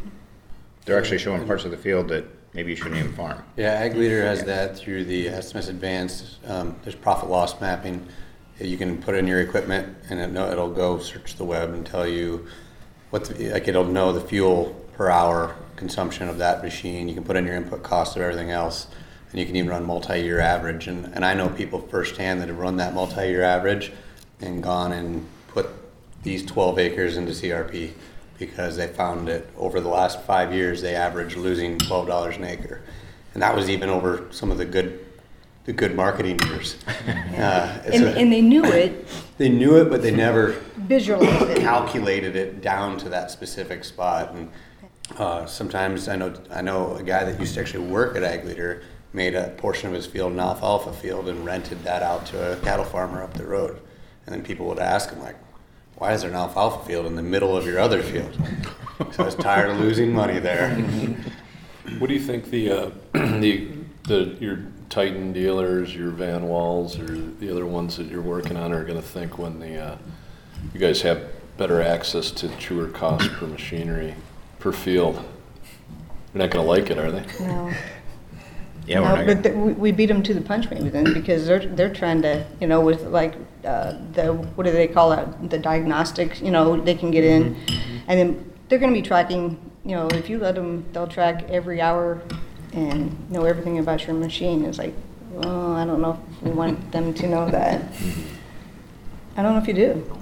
They're 0.86 0.98
actually 0.98 1.18
showing 1.18 1.46
parts 1.46 1.64
of 1.64 1.70
the 1.70 1.76
field 1.76 2.08
that 2.08 2.24
maybe 2.52 2.70
you 2.70 2.76
shouldn't 2.76 2.96
even 2.96 3.12
farm. 3.12 3.44
Yeah, 3.56 3.74
Ag 3.74 3.94
Leader 3.94 4.22
has 4.22 4.42
that 4.42 4.76
through 4.76 5.04
the 5.04 5.26
SMS 5.26 5.68
Advanced. 5.68 6.44
Um, 6.48 6.74
there's 6.82 6.96
profit 6.96 7.30
loss 7.30 7.60
mapping. 7.60 8.04
You 8.58 8.76
can 8.76 9.00
put 9.00 9.14
in 9.14 9.28
your 9.28 9.40
equipment 9.40 9.96
and 10.10 10.18
it 10.18 10.32
know, 10.32 10.50
it'll 10.50 10.72
go 10.72 10.98
search 10.98 11.36
the 11.36 11.44
web 11.44 11.72
and 11.74 11.86
tell 11.86 12.08
you 12.08 12.44
what, 13.10 13.26
the, 13.26 13.50
like 13.50 13.68
it'll 13.68 13.84
know 13.84 14.12
the 14.12 14.20
fuel 14.20 14.74
per 14.94 15.10
hour 15.10 15.54
consumption 15.82 16.28
of 16.28 16.38
that 16.38 16.62
machine. 16.62 17.08
You 17.08 17.14
can 17.14 17.24
put 17.24 17.36
in 17.36 17.46
your 17.46 17.54
input 17.54 17.82
cost 17.82 18.16
of 18.16 18.22
everything 18.22 18.50
else 18.50 18.88
and 19.30 19.38
you 19.38 19.46
can 19.46 19.56
even 19.56 19.70
run 19.70 19.84
multi-year 19.86 20.40
average. 20.40 20.88
And, 20.88 21.06
and 21.14 21.24
I 21.24 21.34
know 21.34 21.48
people 21.48 21.80
firsthand 21.80 22.40
that 22.40 22.48
have 22.48 22.58
run 22.58 22.76
that 22.76 22.94
multi-year 22.94 23.42
average 23.42 23.92
and 24.40 24.62
gone 24.62 24.92
and 24.92 25.26
put 25.48 25.68
these 26.22 26.44
12 26.44 26.78
acres 26.78 27.16
into 27.16 27.32
CRP 27.32 27.92
because 28.38 28.76
they 28.76 28.86
found 28.88 29.28
that 29.28 29.44
over 29.56 29.80
the 29.80 29.88
last 29.88 30.20
five 30.22 30.52
years 30.52 30.82
they 30.82 30.94
averaged 30.94 31.36
losing 31.36 31.76
$12 31.78 32.36
an 32.36 32.44
acre, 32.44 32.80
and 33.34 33.42
that 33.42 33.54
was 33.54 33.68
even 33.68 33.88
over 33.88 34.26
some 34.30 34.52
of 34.52 34.58
the 34.58 34.64
good, 34.64 35.04
the 35.64 35.72
good 35.72 35.94
marketing 35.94 36.38
years. 36.46 36.76
Uh, 37.38 37.78
And, 37.92 38.04
a- 38.04 38.16
and 38.18 38.32
they 38.32 38.40
knew 38.40 38.64
it, 38.64 39.06
they 39.38 39.48
knew 39.48 39.76
it, 39.80 39.88
but 39.90 40.02
they 40.02 40.10
never 40.10 40.56
visualized 40.76 41.50
it. 41.50 41.58
calculated 41.58 42.34
it 42.34 42.60
down 42.60 42.98
to 42.98 43.08
that 43.08 43.30
specific 43.30 43.84
spot. 43.84 44.32
And 44.34 44.50
uh, 45.16 45.46
sometimes 45.46 46.08
I 46.08 46.16
know 46.16 46.34
I 46.50 46.60
know 46.60 46.94
a 46.96 47.02
guy 47.02 47.24
that 47.24 47.40
used 47.40 47.54
to 47.54 47.60
actually 47.60 47.86
work 47.86 48.16
at 48.16 48.22
Ag 48.22 48.44
Leader 48.44 48.82
made 49.12 49.34
a 49.34 49.48
portion 49.56 49.88
of 49.88 49.94
his 49.94 50.06
field 50.06 50.32
an 50.32 50.40
alfalfa 50.40 50.92
field 50.92 51.28
and 51.28 51.44
rented 51.44 51.82
that 51.82 52.02
out 52.02 52.26
to 52.26 52.52
a 52.52 52.56
cattle 52.56 52.84
farmer 52.84 53.22
up 53.22 53.34
the 53.34 53.44
road. 53.44 53.80
And 54.26 54.34
then 54.34 54.44
people 54.44 54.66
would 54.66 54.78
ask 54.78 55.10
him 55.10 55.20
like, 55.20 55.36
"Why 55.96 56.12
is 56.12 56.20
there 56.20 56.30
an 56.30 56.36
alfalfa 56.36 56.84
field 56.86 57.06
in 57.06 57.16
the 57.16 57.22
middle 57.22 57.56
of 57.56 57.64
your 57.64 57.78
other 57.78 58.02
field?" 58.02 58.36
so 59.12 59.22
I 59.22 59.26
was 59.26 59.34
tired 59.34 59.70
of 59.70 59.80
losing 59.80 60.12
money 60.12 60.38
there. 60.38 60.74
What 61.98 62.08
do 62.08 62.14
you 62.14 62.20
think 62.20 62.50
the, 62.50 62.70
uh, 62.70 62.90
the, 63.12 63.68
the, 64.06 64.36
your 64.40 64.58
Titan 64.90 65.32
dealers, 65.32 65.94
your 65.94 66.10
Van 66.10 66.46
Walls, 66.46 66.98
or 66.98 67.06
the 67.06 67.50
other 67.50 67.64
ones 67.64 67.96
that 67.96 68.08
you're 68.08 68.22
working 68.22 68.56
on 68.56 68.72
are 68.72 68.84
gonna 68.84 69.00
think 69.00 69.38
when 69.38 69.58
the, 69.58 69.78
uh, 69.78 69.96
you 70.74 70.80
guys 70.80 71.00
have 71.02 71.30
better 71.56 71.80
access 71.80 72.30
to 72.30 72.48
truer 72.56 72.88
cost 72.88 73.30
per 73.32 73.46
machinery, 73.46 74.14
per 74.58 74.72
field? 74.72 75.16
They're 76.32 76.42
not 76.42 76.50
gonna 76.50 76.66
like 76.66 76.90
it, 76.90 76.98
are 76.98 77.10
they? 77.10 77.24
No. 77.44 77.72
Yeah, 78.86 79.00
we're 79.00 79.08
No, 79.08 79.14
not 79.16 79.26
but 79.26 79.26
gonna- 79.26 79.42
th- 79.42 79.54
we 79.54 79.72
we 79.74 79.92
beat 79.92 80.06
them 80.06 80.22
to 80.22 80.32
the 80.32 80.40
punch 80.40 80.70
maybe 80.70 80.88
then, 80.88 81.12
because 81.12 81.46
they're, 81.46 81.58
they're 81.66 81.92
trying 81.92 82.22
to, 82.22 82.46
you 82.58 82.66
know, 82.66 82.80
with 82.80 83.02
like, 83.08 83.34
uh, 83.62 83.98
the, 84.14 84.32
what 84.32 84.64
do 84.64 84.72
they 84.72 84.88
call 84.88 85.12
it? 85.12 85.50
The 85.50 85.58
diagnostics, 85.58 86.40
you 86.40 86.50
know, 86.50 86.80
they 86.80 86.94
can 86.94 87.10
get 87.10 87.22
in. 87.22 87.54
Mm-hmm. 87.54 87.64
Mm-hmm. 87.66 87.96
And 88.08 88.18
then 88.18 88.52
they're 88.68 88.78
gonna 88.78 88.94
be 88.94 89.02
tracking, 89.02 89.58
you 89.84 89.94
know, 89.94 90.06
if 90.14 90.30
you 90.30 90.38
let 90.38 90.54
them, 90.54 90.86
they'll 90.94 91.06
track 91.06 91.44
every 91.50 91.82
hour 91.82 92.22
and 92.72 93.14
know 93.30 93.44
everything 93.44 93.78
about 93.78 94.06
your 94.06 94.16
machine. 94.16 94.64
It's 94.64 94.78
like, 94.78 94.94
well, 95.32 95.74
I 95.74 95.84
don't 95.84 96.00
know 96.00 96.18
if 96.36 96.42
we 96.42 96.50
want 96.52 96.90
them 96.90 97.12
to 97.12 97.26
know 97.28 97.46
that. 97.50 97.82
Mm-hmm. 97.82 99.38
I 99.38 99.42
don't 99.42 99.52
know 99.52 99.60
if 99.60 99.68
you 99.68 99.74
do. 99.74 100.17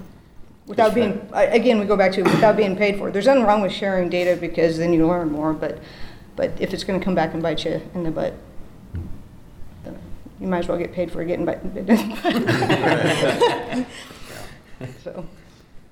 Without 0.67 0.93
being, 0.93 1.27
I- 1.33 1.45
again, 1.45 1.79
we 1.79 1.85
go 1.85 1.95
back 1.95 2.11
to 2.13 2.23
without 2.23 2.57
being 2.57 2.75
paid 2.75 2.97
for 2.97 3.07
it. 3.07 3.13
There's 3.13 3.25
nothing 3.25 3.43
wrong 3.43 3.61
with 3.61 3.71
sharing 3.71 4.09
data 4.09 4.35
because 4.39 4.77
then 4.77 4.91
you 4.91 5.07
learn 5.07 5.31
more, 5.31 5.53
but, 5.53 5.79
but 6.35 6.51
if 6.59 6.73
it's 6.73 6.83
gonna 6.83 6.99
come 6.99 7.15
back 7.15 7.33
and 7.33 7.41
bite 7.41 7.63
you 7.63 7.81
in 7.93 8.03
the 8.03 8.11
butt, 8.11 8.33
then 9.85 9.97
you 10.41 10.47
might 10.47 10.59
as 10.59 10.67
well 10.67 10.77
get 10.77 10.91
paid 10.91 11.09
for 11.11 11.23
getting 11.23 11.45
bit. 11.45 11.63
So, 15.03 15.25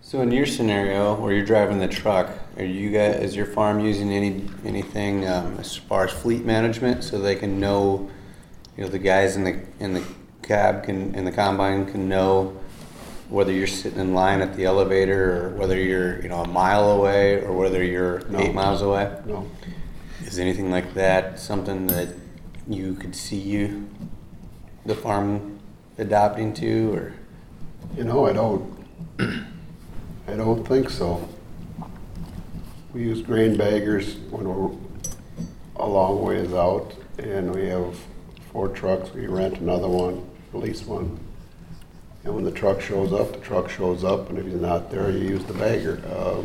So 0.02 0.22
in 0.22 0.30
your 0.30 0.46
scenario, 0.46 1.16
where 1.16 1.34
you're 1.34 1.46
driving 1.46 1.80
the 1.80 1.88
truck, 1.88 2.30
are 2.58 2.64
you 2.64 2.92
guys, 2.92 3.16
is 3.16 3.36
your 3.36 3.48
farm 3.48 3.80
using 3.80 4.12
any, 4.12 4.46
anything 4.64 5.28
um, 5.28 5.58
as 5.58 5.76
far 5.76 6.06
as 6.06 6.12
fleet 6.12 6.46
management, 6.46 7.04
so 7.04 7.18
they 7.18 7.36
can 7.36 7.60
know, 7.60 8.08
you 8.78 8.84
know, 8.84 8.90
the 8.90 9.00
guys 9.00 9.38
in 9.38 9.44
the, 9.44 9.60
in 9.80 9.96
the 9.96 10.04
cab 10.44 10.84
can, 10.84 11.16
in 11.16 11.26
the 11.26 11.32
combine 11.32 11.92
can 11.92 12.08
know 12.08 12.56
whether 13.30 13.52
you're 13.52 13.68
sitting 13.68 14.00
in 14.00 14.14
line 14.14 14.42
at 14.42 14.56
the 14.56 14.66
elevator, 14.66 15.48
or 15.48 15.50
whether 15.58 15.78
you're, 15.80 16.22
you 16.22 16.30
know, 16.30 16.42
a 16.42 16.48
mile 16.48 16.92
away, 16.92 17.42
or 17.42 17.54
whether 17.54 17.84
you're 17.84 18.20
No. 18.30 18.40
eight 18.40 18.54
miles 18.54 18.82
away? 18.82 19.12
No. 19.26 19.48
Is 20.26 20.38
anything 20.40 20.70
like 20.72 20.94
that 20.94 21.40
something 21.40 21.88
that 21.88 22.10
you 22.68 22.94
could 22.96 23.16
see 23.16 23.38
you, 23.40 23.88
the 24.86 24.96
farm 24.96 25.60
adopting 25.98 26.54
to, 26.56 26.94
or? 26.94 27.14
You 27.98 28.04
know, 28.04 28.26
I 28.28 28.34
don't, 28.34 28.86
I 30.28 30.34
don't 30.36 30.68
think 30.68 30.90
so. 30.90 31.28
We 32.94 33.02
use 33.04 33.22
grain 33.22 33.58
baggers 33.58 34.16
when 34.30 34.48
we're 34.48 34.72
a 35.78 35.88
long 35.88 36.24
ways 36.24 36.54
out, 36.54 36.94
and 37.18 37.54
we 37.54 37.68
have 37.68 37.98
four 38.52 38.70
trucks, 38.70 39.14
we 39.14 39.28
rent 39.28 39.58
another 39.58 39.88
one, 39.90 40.26
lease 40.54 40.86
one. 40.86 41.20
And 42.26 42.34
when 42.34 42.44
the 42.44 42.52
truck 42.52 42.82
shows 42.82 43.14
up, 43.14 43.32
the 43.34 43.40
truck 43.40 43.70
shows 43.70 44.04
up, 44.04 44.30
and 44.30 44.40
if 44.40 44.46
he's 44.46 44.56
not 44.56 44.90
there, 44.90 45.12
you 45.12 45.20
use 45.30 45.44
the 45.46 45.54
bagger. 45.54 46.02
Uh, 46.08 46.42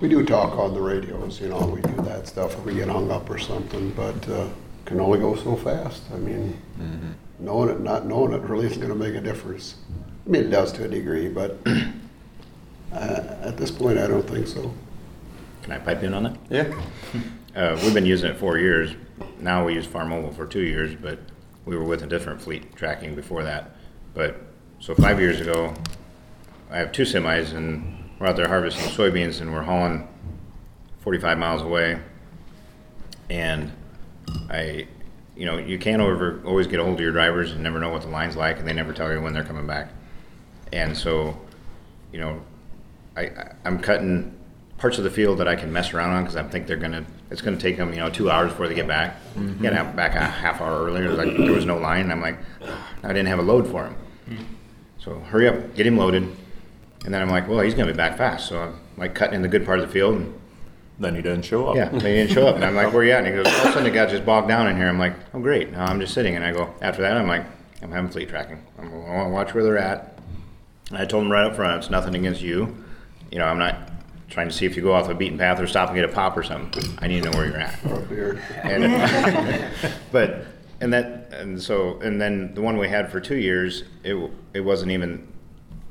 We 0.00 0.08
do 0.08 0.24
talk 0.26 0.58
on 0.58 0.74
the 0.74 0.80
radios, 0.80 1.40
you 1.40 1.48
know, 1.48 1.60
we 1.66 1.80
do 1.80 1.94
that 2.02 2.26
stuff 2.26 2.52
if 2.58 2.64
we 2.64 2.74
get 2.74 2.88
hung 2.88 3.10
up 3.12 3.30
or 3.30 3.38
something, 3.38 3.90
but 3.92 4.28
uh, 4.28 4.48
can 4.84 5.00
only 5.00 5.18
go 5.20 5.34
so 5.36 5.56
fast. 5.56 6.02
I 6.12 6.16
mean, 6.18 6.58
knowing 7.38 7.70
it, 7.70 7.80
not 7.80 8.04
knowing 8.04 8.32
it 8.34 8.42
really 8.42 8.66
isn't 8.66 8.82
gonna 8.82 8.94
make 8.96 9.14
a 9.14 9.20
difference. 9.20 9.76
I 10.26 10.28
mean, 10.30 10.42
it 10.44 10.50
does 10.50 10.72
to 10.72 10.84
a 10.84 10.88
degree, 10.88 11.28
but 11.28 11.56
uh, 12.92 13.36
at 13.40 13.56
this 13.56 13.70
point, 13.70 13.98
I 13.98 14.08
don't 14.08 14.28
think 14.28 14.46
so. 14.48 14.74
Can 15.62 15.72
I 15.72 15.78
pipe 15.78 16.02
in 16.02 16.12
on 16.12 16.24
that? 16.24 16.36
Yeah. 16.50 16.74
Uh, 17.54 17.78
we've 17.84 17.94
been 17.94 18.04
using 18.04 18.28
it 18.28 18.36
four 18.36 18.58
years. 18.58 18.96
Now 19.38 19.64
we 19.64 19.74
use 19.74 19.86
Farmobile 19.86 20.34
for 20.34 20.44
two 20.44 20.62
years, 20.64 20.96
but 21.00 21.20
we 21.64 21.76
were 21.76 21.84
with 21.84 22.02
a 22.02 22.06
different 22.08 22.42
fleet 22.42 22.74
tracking 22.74 23.14
before 23.14 23.44
that. 23.44 23.73
But, 24.14 24.36
so 24.80 24.94
five 24.94 25.18
years 25.20 25.40
ago, 25.40 25.74
I 26.70 26.78
have 26.78 26.92
two 26.92 27.02
semis 27.02 27.52
and 27.52 28.10
we're 28.18 28.28
out 28.28 28.36
there 28.36 28.48
harvesting 28.48 28.84
soybeans 28.84 29.40
and 29.40 29.52
we're 29.52 29.62
hauling 29.62 30.08
forty-five 31.00 31.36
miles 31.36 31.62
away. 31.62 31.98
And 33.28 33.72
I, 34.50 34.86
you 35.36 35.46
know, 35.46 35.58
you 35.58 35.78
can't 35.78 36.00
over, 36.00 36.40
always 36.44 36.66
get 36.66 36.80
a 36.80 36.84
hold 36.84 36.96
of 36.96 37.00
your 37.00 37.12
drivers 37.12 37.52
and 37.52 37.62
never 37.62 37.78
know 37.80 37.90
what 37.90 38.02
the 38.02 38.08
line's 38.08 38.36
like 38.36 38.58
and 38.58 38.68
they 38.68 38.72
never 38.72 38.92
tell 38.92 39.12
you 39.12 39.20
when 39.20 39.32
they're 39.32 39.44
coming 39.44 39.66
back. 39.66 39.90
And 40.72 40.96
so, 40.96 41.38
you 42.12 42.20
know, 42.20 42.40
I, 43.16 43.30
I'm 43.64 43.78
cutting 43.78 44.36
parts 44.78 44.98
of 44.98 45.04
the 45.04 45.10
field 45.10 45.38
that 45.38 45.48
I 45.48 45.56
can 45.56 45.72
mess 45.72 45.92
around 45.94 46.10
on 46.10 46.24
because 46.24 46.36
I 46.36 46.42
think 46.42 46.66
they're 46.66 46.76
gonna, 46.76 47.04
it's 47.30 47.40
gonna 47.40 47.56
take 47.56 47.76
them, 47.76 47.92
you 47.92 48.00
know, 48.00 48.10
two 48.10 48.30
hours 48.30 48.50
before 48.50 48.68
they 48.68 48.74
get 48.74 48.88
back. 48.88 49.16
Mm-hmm. 49.34 49.62
Get 49.62 49.72
out 49.72 49.96
back 49.96 50.14
a 50.14 50.20
half 50.20 50.60
hour 50.60 50.84
earlier, 50.84 51.12
like 51.12 51.36
there 51.36 51.52
was 51.52 51.66
no 51.66 51.78
line, 51.78 52.10
I'm 52.10 52.20
like, 52.20 52.38
ah, 52.62 52.90
I 53.02 53.08
didn't 53.08 53.26
have 53.26 53.38
a 53.38 53.42
load 53.42 53.66
for 53.66 53.86
him. 54.26 54.46
So 54.98 55.18
hurry 55.20 55.48
up, 55.48 55.74
get 55.74 55.86
him 55.86 55.98
loaded. 55.98 56.22
And 57.04 57.12
then 57.12 57.20
I'm 57.20 57.28
like, 57.30 57.48
well, 57.48 57.60
he's 57.60 57.74
gonna 57.74 57.92
be 57.92 57.96
back 57.96 58.16
fast, 58.16 58.48
so 58.48 58.58
I'm 58.58 58.80
like 58.96 59.14
cutting 59.14 59.34
in 59.34 59.42
the 59.42 59.48
good 59.48 59.66
part 59.66 59.78
of 59.78 59.86
the 59.86 59.92
field 59.92 60.14
and 60.16 60.40
Then 60.98 61.14
he 61.14 61.22
didn't 61.22 61.42
show 61.44 61.66
up. 61.68 61.76
yeah, 61.76 61.90
he 61.90 61.98
didn't 61.98 62.30
show 62.30 62.46
up. 62.46 62.54
And 62.56 62.64
I'm 62.64 62.74
like, 62.74 62.92
where 62.92 63.02
are 63.02 63.04
you 63.04 63.12
at? 63.12 63.24
And 63.24 63.26
he 63.26 63.32
goes, 63.34 63.46
oh, 63.46 63.50
all 63.50 63.62
of 63.64 63.70
a 63.70 63.72
sudden 63.72 63.86
it 63.86 63.94
got 63.94 64.08
just 64.08 64.24
bogged 64.24 64.48
down 64.48 64.68
in 64.68 64.76
here. 64.76 64.88
I'm 64.88 64.98
like, 64.98 65.14
oh, 65.34 65.40
great. 65.40 65.72
Now 65.72 65.84
I'm 65.86 66.00
just 66.00 66.14
sitting. 66.14 66.36
And 66.36 66.44
I 66.44 66.52
go, 66.52 66.72
after 66.80 67.02
that, 67.02 67.16
I'm 67.16 67.26
like, 67.26 67.44
I'm 67.82 67.90
having 67.90 68.10
fleet 68.10 68.28
tracking. 68.28 68.64
I'm 68.78 68.90
going 68.90 69.24
to 69.24 69.30
watch 69.30 69.52
where 69.54 69.64
they're 69.64 69.76
at. 69.76 70.18
And 70.90 70.98
I 70.98 71.04
told 71.04 71.24
him 71.24 71.32
right 71.32 71.44
up 71.46 71.56
front, 71.56 71.78
it's 71.82 71.90
nothing 71.90 72.14
against 72.14 72.40
you. 72.40 72.76
You 73.32 73.38
know, 73.40 73.46
I'm 73.46 73.58
not 73.58 73.90
trying 74.30 74.48
to 74.48 74.54
see 74.54 74.64
if 74.66 74.76
you 74.76 74.82
go 74.82 74.92
off 74.94 75.08
a 75.08 75.14
beaten 75.14 75.36
path 75.36 75.58
or 75.60 75.66
stop 75.66 75.88
and 75.88 75.96
get 75.96 76.04
a 76.08 76.12
pop 76.12 76.36
or 76.36 76.42
something. 76.44 76.84
I 77.00 77.08
need 77.08 77.24
to 77.24 77.30
know 77.30 77.36
where 77.36 77.46
you're 77.48 77.58
at. 77.58 77.78
Or 77.86 77.98
a 77.98 78.02
beer. 78.02 78.42
And, 78.62 79.70
but, 80.12 80.46
and 80.80 80.92
that, 80.92 81.32
and 81.32 81.60
so, 81.60 81.98
and 82.00 82.20
then 82.20 82.54
the 82.54 82.60
one 82.60 82.76
we 82.76 82.88
had 82.88 83.10
for 83.10 83.20
two 83.20 83.36
years, 83.36 83.84
it, 84.02 84.30
it 84.52 84.60
wasn't 84.60 84.92
even 84.92 85.26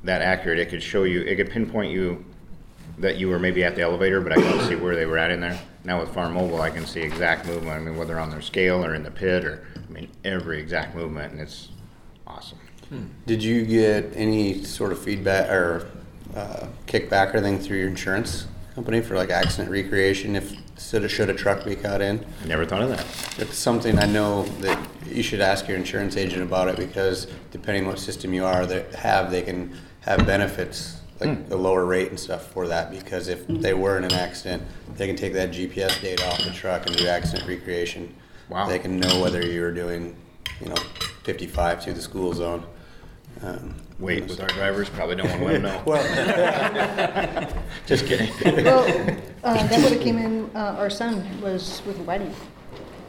that 0.04 0.22
accurate. 0.22 0.60
It 0.60 0.70
could 0.70 0.84
show 0.84 1.04
you, 1.04 1.22
it 1.22 1.36
could 1.36 1.50
pinpoint 1.50 1.92
you 1.92 2.26
that 2.98 3.18
you 3.18 3.28
were 3.28 3.40
maybe 3.40 3.64
at 3.64 3.76
the 3.76 3.82
elevator, 3.82 4.22
but 4.22 4.32
I 4.32 4.36
couldn't 4.36 4.68
see 4.68 4.76
where 4.76 4.96
they 4.96 5.06
were 5.06 5.18
at 5.18 5.32
in 5.32 5.40
there. 5.40 5.60
Now 5.84 6.00
with 6.00 6.10
Farmobile, 6.10 6.60
I 6.60 6.70
can 6.70 6.86
see 6.86 7.02
exact 7.02 7.48
movement. 7.48 7.72
I 7.72 7.80
mean, 7.80 7.98
whether 7.98 8.20
on 8.20 8.30
their 8.30 8.42
scale 8.42 8.86
or 8.86 8.94
in 8.94 9.04
the 9.04 9.12
pit 9.12 9.46
or, 9.46 9.66
I 9.76 9.92
mean, 9.92 10.10
every 10.24 10.60
exact 10.60 10.96
movement, 10.96 11.34
and 11.34 11.42
it's 11.42 11.70
awesome. 12.28 12.60
Did 13.26 13.44
you 13.44 13.66
get 13.66 14.12
any 14.14 14.64
sort 14.64 14.92
of 14.92 15.02
feedback 15.02 15.50
or 15.50 15.90
uh, 16.36 16.68
kickback 16.86 17.34
or 17.34 17.38
anything 17.38 17.60
through 17.60 17.80
your 17.80 17.88
insurance 17.88 18.46
company 18.76 19.02
for 19.02 19.16
like 19.16 19.30
accident 19.30 19.70
recreation 19.70 20.36
if 20.36 20.56
should 20.80 21.04
a, 21.04 21.10
should 21.10 21.30
a 21.30 21.34
truck 21.34 21.64
be 21.64 21.76
cut 21.76 22.02
in? 22.02 22.26
I 22.44 22.48
never 22.48 22.66
thought 22.66 22.82
of 22.82 22.90
that. 22.90 23.06
It's 23.38 23.58
something 23.58 24.00
I 24.00 24.06
know 24.06 24.44
that 24.62 24.88
you 25.08 25.22
should 25.22 25.42
ask 25.42 25.68
your 25.68 25.78
insurance 25.78 26.18
agent 26.18 26.42
about 26.42 26.68
it 26.68 26.78
because 26.78 27.28
depending 27.52 27.86
what 27.86 28.00
system 28.00 28.34
you 28.34 28.44
are 28.46 28.66
that 28.66 28.94
have, 28.96 29.30
they 29.30 29.44
can 29.44 29.76
have 30.02 30.26
benefits 30.26 31.00
like 31.20 31.50
a 31.52 31.56
lower 31.56 31.86
rate 31.86 32.10
and 32.10 32.20
stuff 32.20 32.52
for 32.52 32.68
that 32.68 32.92
because 32.92 33.28
if 33.28 33.48
they 33.48 33.74
were 33.74 33.98
in 33.98 34.04
an 34.04 34.14
accident, 34.14 34.64
they 34.96 35.08
can 35.08 35.16
take 35.16 35.34
that 35.34 35.52
GPS 35.52 36.02
data 36.02 36.28
off 36.28 36.44
the 36.44 36.52
truck 36.52 36.88
and 36.88 36.96
do 36.98 37.08
accident 37.08 37.48
recreation. 37.48 38.14
Wow. 38.50 38.68
They 38.68 38.80
can 38.80 39.00
know 39.00 39.22
whether 39.22 39.46
you 39.46 39.62
were 39.62 39.72
doing, 39.72 40.16
you 40.60 40.70
know, 40.70 40.76
55 41.24 41.84
to 41.86 41.94
the 41.94 42.02
school 42.02 42.34
zone. 42.34 42.66
Um, 43.42 43.76
Wait, 44.04 44.28
with 44.28 44.42
our 44.42 44.48
drivers, 44.48 44.90
probably 44.90 45.16
don't 45.16 45.30
want 45.30 45.40
to 45.40 45.46
let 45.46 45.54
them 45.54 45.62
know. 45.62 45.82
well, 45.86 47.64
Just 47.86 48.06
kidding. 48.06 48.30
well, 48.66 48.84
uh, 49.46 49.54
that 49.68 49.82
would 49.82 49.94
have 49.94 50.02
came 50.02 50.18
in, 50.18 50.52
uh, 50.54 50.76
our 50.78 50.90
son 50.90 51.26
was 51.40 51.82
with 51.86 51.98
Whitey, 52.06 52.30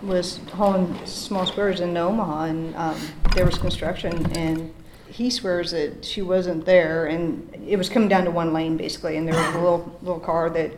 was 0.04 0.38
hauling 0.52 0.96
small 1.04 1.46
squares 1.46 1.80
in 1.80 1.96
Omaha, 1.96 2.44
and 2.44 2.76
um, 2.76 2.96
there 3.34 3.44
was 3.44 3.58
construction, 3.58 4.24
and 4.36 4.72
he 5.08 5.30
swears 5.30 5.72
that 5.72 6.04
she 6.04 6.22
wasn't 6.22 6.64
there, 6.64 7.06
and 7.06 7.52
it 7.66 7.76
was 7.76 7.88
coming 7.88 8.08
down 8.08 8.24
to 8.26 8.30
one 8.30 8.52
lane, 8.52 8.76
basically, 8.76 9.16
and 9.16 9.26
there 9.26 9.34
was 9.34 9.54
a 9.56 9.58
little, 9.58 9.98
little 10.00 10.20
car 10.20 10.48
that 10.50 10.70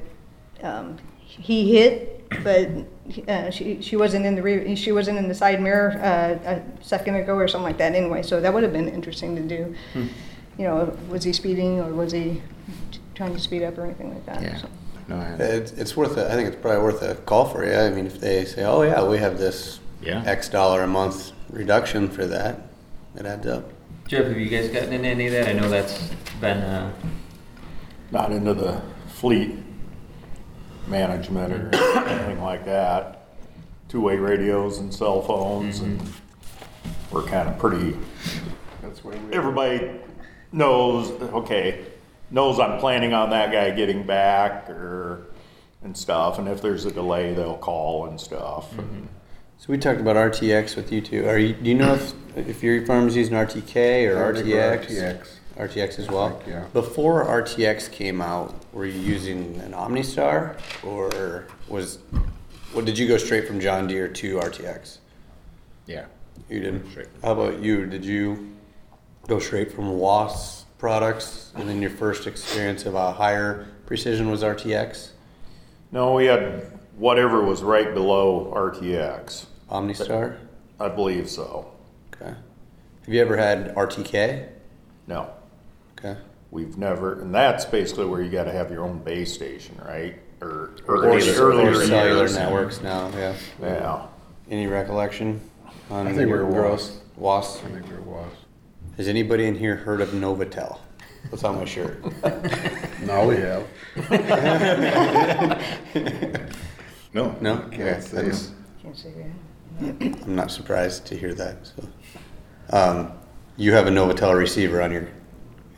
um, 0.62 0.96
he 1.18 1.76
hit, 1.76 2.26
but 2.42 2.70
uh, 3.28 3.50
she, 3.50 3.80
she 3.82 3.96
wasn't 3.96 4.24
in 4.26 4.34
the 4.34 4.42
rear, 4.42 4.76
she 4.76 4.92
wasn't 4.92 5.18
in 5.18 5.28
the 5.28 5.34
side 5.34 5.60
mirror 5.60 5.92
uh, 6.02 6.50
a 6.56 6.62
second 6.84 7.14
ago 7.16 7.34
or 7.34 7.48
something 7.48 7.64
like 7.66 7.78
that 7.78 7.94
anyway, 7.94 8.22
so 8.22 8.40
that 8.40 8.52
would 8.52 8.62
have 8.62 8.72
been 8.72 8.88
interesting 8.88 9.36
to 9.36 9.42
do. 9.42 9.74
You 10.58 10.64
know, 10.64 10.96
was 11.10 11.24
he 11.24 11.32
speeding, 11.32 11.80
or 11.80 11.92
was 11.92 12.12
he 12.12 12.42
trying 13.14 13.34
to 13.34 13.40
speed 13.40 13.62
up 13.62 13.76
or 13.76 13.84
anything 13.84 14.12
like 14.14 14.24
that? 14.26 14.42
Yeah. 14.42 14.56
so. 14.56 14.68
No, 15.08 15.16
I, 15.16 15.34
It's, 15.38 15.72
it's 15.72 15.96
worth 15.96 16.16
it. 16.18 16.26
I 16.26 16.34
think 16.34 16.48
it's 16.48 16.56
probably 16.60 16.82
worth 16.82 17.02
a 17.02 17.14
call 17.14 17.44
for 17.44 17.64
you. 17.64 17.72
I 17.74 17.90
mean, 17.90 18.06
if 18.06 18.18
they 18.20 18.44
say, 18.44 18.64
"Oh 18.64 18.82
yeah, 18.82 19.04
we 19.06 19.18
have 19.18 19.38
this 19.38 19.78
Yeah. 20.02 20.22
X 20.26 20.48
dollar 20.48 20.82
a 20.82 20.86
month 20.86 21.32
reduction 21.50 22.08
for 22.08 22.26
that," 22.26 22.60
it 23.14 23.24
adds 23.26 23.46
up. 23.46 23.70
Jeff, 24.08 24.26
have 24.26 24.36
you 24.38 24.48
guys 24.48 24.68
gotten 24.70 24.92
into 24.92 25.08
any 25.08 25.26
of 25.26 25.32
that? 25.34 25.48
I 25.48 25.52
know 25.52 25.68
that's 25.68 26.08
been, 26.40 26.58
uh, 26.58 26.90
Not 28.10 28.32
into 28.32 28.54
the 28.54 28.80
fleet 29.08 29.56
management 30.88 31.52
or 31.52 31.74
anything 32.08 32.42
like 32.42 32.64
that. 32.64 33.26
Two-way 33.88 34.16
radios 34.16 34.78
and 34.78 34.92
cell 34.92 35.22
phones 35.22 35.80
and 35.80 36.00
mm-hmm. 36.00 37.14
we're 37.14 37.22
kind 37.22 37.48
of 37.48 37.58
pretty, 37.58 37.96
That's 38.82 39.04
where 39.04 39.16
we. 39.16 39.32
everybody 39.32 39.90
knows, 40.52 41.10
okay, 41.22 41.84
knows 42.30 42.58
I'm 42.58 42.78
planning 42.80 43.12
on 43.12 43.30
that 43.30 43.52
guy 43.52 43.70
getting 43.70 44.04
back 44.04 44.68
or, 44.68 45.26
and 45.82 45.96
stuff. 45.96 46.38
And 46.38 46.48
if 46.48 46.60
there's 46.60 46.84
a 46.84 46.90
delay, 46.90 47.32
they'll 47.34 47.58
call 47.58 48.06
and 48.06 48.20
stuff. 48.20 48.72
Mm-hmm. 48.72 49.06
So 49.58 49.66
we 49.68 49.78
talked 49.78 50.00
about 50.00 50.16
RTX 50.16 50.76
with 50.76 50.92
you 50.92 51.00
two. 51.00 51.26
Are 51.26 51.38
you? 51.38 51.54
Do 51.54 51.70
you 51.70 51.76
know 51.76 51.94
if 51.94 52.12
if 52.36 52.62
your 52.62 52.84
farm's 52.84 53.16
using 53.16 53.34
RTK 53.34 54.14
or 54.14 54.30
I 54.30 54.34
think 54.34 54.46
we're 54.46 54.78
RTX? 54.78 54.86
RTX. 54.86 55.35
RTX 55.56 55.98
as 55.98 56.08
well. 56.08 56.30
think, 56.38 56.48
yeah. 56.48 56.64
Before 56.72 57.24
RTX 57.24 57.90
came 57.90 58.20
out, 58.20 58.54
were 58.72 58.84
you 58.86 59.00
using 59.00 59.56
an 59.60 59.72
OmniStar 59.72 60.56
or 60.84 61.46
was 61.68 61.98
Well, 62.74 62.84
did 62.84 62.98
you 62.98 63.08
go 63.08 63.16
straight 63.16 63.46
from 63.46 63.60
John 63.60 63.86
Deere 63.86 64.08
to 64.08 64.36
RTX? 64.36 64.98
Yeah. 65.86 66.06
You 66.50 66.60
did. 66.60 66.90
Straight. 66.90 67.08
How 67.22 67.32
about 67.32 67.60
you? 67.60 67.86
Did 67.86 68.04
you 68.04 68.54
go 69.26 69.38
straight 69.38 69.72
from 69.72 69.98
WAAS 69.98 70.64
products, 70.78 71.52
and 71.56 71.68
then 71.68 71.80
your 71.80 71.90
first 71.90 72.26
experience 72.26 72.84
of 72.84 72.94
a 72.94 73.12
higher 73.12 73.66
precision 73.86 74.30
was 74.30 74.42
RTX, 74.42 75.10
No, 75.90 76.12
we 76.12 76.26
had 76.26 76.70
whatever 76.98 77.42
was 77.42 77.62
right 77.62 77.94
below 77.94 78.52
RTX. 78.54 79.46
OmniStar? 79.70 80.36
I 80.78 80.88
believe 80.88 81.30
so. 81.30 81.72
Okay. 82.14 82.34
Have 83.04 83.14
you 83.14 83.20
ever 83.22 83.36
had 83.36 83.74
RTK? 83.74 84.48
No, 85.06 85.30
Okay. 85.98 86.16
we've 86.50 86.76
never, 86.76 87.20
and 87.20 87.34
that's 87.34 87.64
basically 87.64 88.04
where 88.06 88.22
you 88.22 88.30
gotta 88.30 88.52
have 88.52 88.70
your 88.70 88.84
own 88.84 88.98
base 88.98 89.32
station, 89.32 89.80
right? 89.84 90.20
Or, 90.42 90.72
Or 90.86 91.06
or 91.08 91.20
the 91.20 91.34
earlier 91.36 91.74
cellular 91.86 92.28
networks 92.28 92.82
now, 92.82 93.08
yeah. 93.16 93.34
Yeah. 93.60 94.06
Any 94.50 94.66
recollection 94.66 95.40
on 95.90 96.06
I 96.06 96.12
think 96.12 96.28
your 96.28 96.44
we're 96.46 96.52
gross 96.52 97.00
WAAS? 97.18 97.64
I 97.64 97.68
think 97.70 97.88
there 97.88 98.00
was. 98.02 98.30
Has 98.98 99.08
anybody 99.08 99.46
in 99.46 99.54
here 99.54 99.76
heard 99.76 100.00
of 100.02 100.10
Novatel? 100.10 100.78
What's 101.30 101.42
on 101.42 101.56
my 101.56 101.64
shirt? 101.64 102.02
no, 103.02 103.26
we 103.26 103.36
have. 103.36 103.66
No. 107.14 107.34
No? 107.40 107.56
Can't 107.70 107.74
Okay, 107.80 108.00
say 108.00 108.16
that's- 108.16 108.50
Can't 108.82 108.96
say 108.96 109.10
that. 109.80 110.22
I'm 110.26 110.36
not 110.36 110.50
surprised 110.50 111.06
to 111.06 111.16
hear 111.16 111.32
that. 111.34 111.56
So, 111.66 111.88
um, 112.76 113.12
you 113.56 113.72
have 113.72 113.86
a 113.86 113.90
Novatel 113.90 114.36
receiver 114.36 114.82
on 114.82 114.92
your. 114.92 115.08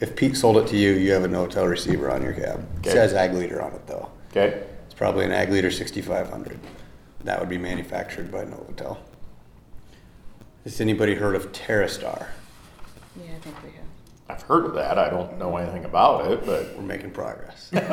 If 0.01 0.15
Pete 0.15 0.37
sold 0.37 0.59
it 0.59 0.69
to 0.69 0.77
you, 0.77 0.93
you 0.93 1.13
have 1.13 1.25
a 1.25 1.29
Novatel 1.29 1.69
receiver 1.69 2.11
on 2.11 2.23
your 2.23 2.33
cab. 2.33 2.65
It 2.85 2.91
says 2.91 3.15
Ag 3.15 3.35
Leader 3.35 3.61
on 3.61 3.73
it 3.73 3.87
though. 3.87 4.09
Okay, 4.31 4.65
It's 4.87 4.95
probably 4.95 5.25
an 5.25 5.33
Ag 5.33 5.51
Leader 5.51 5.71
6500. 5.71 6.61
That 7.25 7.41
would 7.41 7.49
be 7.49 7.59
manufactured 7.59 8.31
by 8.31 8.45
Novatel. 8.45 8.99
Has 10.65 10.81
anybody 10.81 11.15
heard 11.15 11.35
of 11.35 11.51
Terrastar? 11.51 12.29
Yeah, 13.17 13.33
I 13.35 13.39
think 13.41 13.57
we 13.65 13.71
have. 13.71 13.85
I've 14.29 14.43
heard 14.43 14.67
of 14.67 14.75
that. 14.75 14.99
I 14.99 15.09
don't 15.11 15.39
know 15.39 15.57
anything 15.57 15.85
about 15.85 16.31
it, 16.31 16.45
but 16.47 16.77
We're 16.77 16.83
making 16.83 17.11
progress. 17.11 17.71
that 17.73 17.89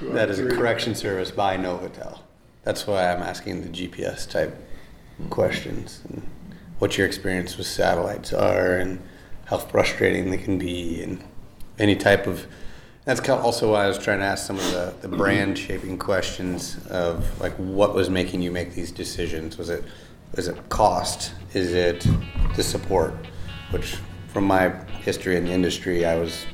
is 0.00 0.38
a 0.38 0.48
correction 0.48 0.94
service 0.94 1.30
by 1.30 1.56
Novatel. 1.56 2.20
That's 2.62 2.86
why 2.86 3.12
I'm 3.12 3.22
asking 3.22 3.62
the 3.62 3.68
GPS 3.68 4.30
type 4.30 4.54
hmm. 5.18 5.28
questions 5.28 6.00
and 6.08 6.26
what 6.78 6.96
your 6.96 7.06
experience 7.06 7.58
with 7.58 7.66
satellites 7.66 8.32
are 8.32 8.76
and 8.76 9.02
how 9.50 9.58
frustrating 9.58 10.30
they 10.30 10.38
can 10.38 10.58
be 10.58 11.02
and 11.02 11.22
any 11.78 11.96
type 11.96 12.26
of. 12.26 12.46
That's 13.04 13.18
kind 13.18 13.38
of 13.38 13.44
also 13.44 13.72
why 13.72 13.84
I 13.84 13.88
was 13.88 13.98
trying 13.98 14.20
to 14.20 14.24
ask 14.24 14.46
some 14.46 14.56
of 14.56 14.64
the, 14.66 14.94
the 15.00 15.08
mm-hmm. 15.08 15.16
brand 15.16 15.58
shaping 15.58 15.98
questions 15.98 16.78
of 16.86 17.40
like 17.40 17.52
what 17.56 17.94
was 17.94 18.08
making 18.08 18.42
you 18.42 18.52
make 18.52 18.74
these 18.74 18.92
decisions. 18.92 19.58
Was 19.58 19.68
it 19.68 19.84
was 20.36 20.46
it 20.46 20.68
cost? 20.68 21.32
Is 21.52 21.74
it 21.74 22.06
the 22.54 22.62
support? 22.62 23.12
Which 23.72 23.96
from 24.28 24.44
my 24.44 24.68
history 25.02 25.36
in 25.36 25.44
the 25.44 25.52
industry, 25.52 26.06
I 26.06 26.16
was 26.16 26.46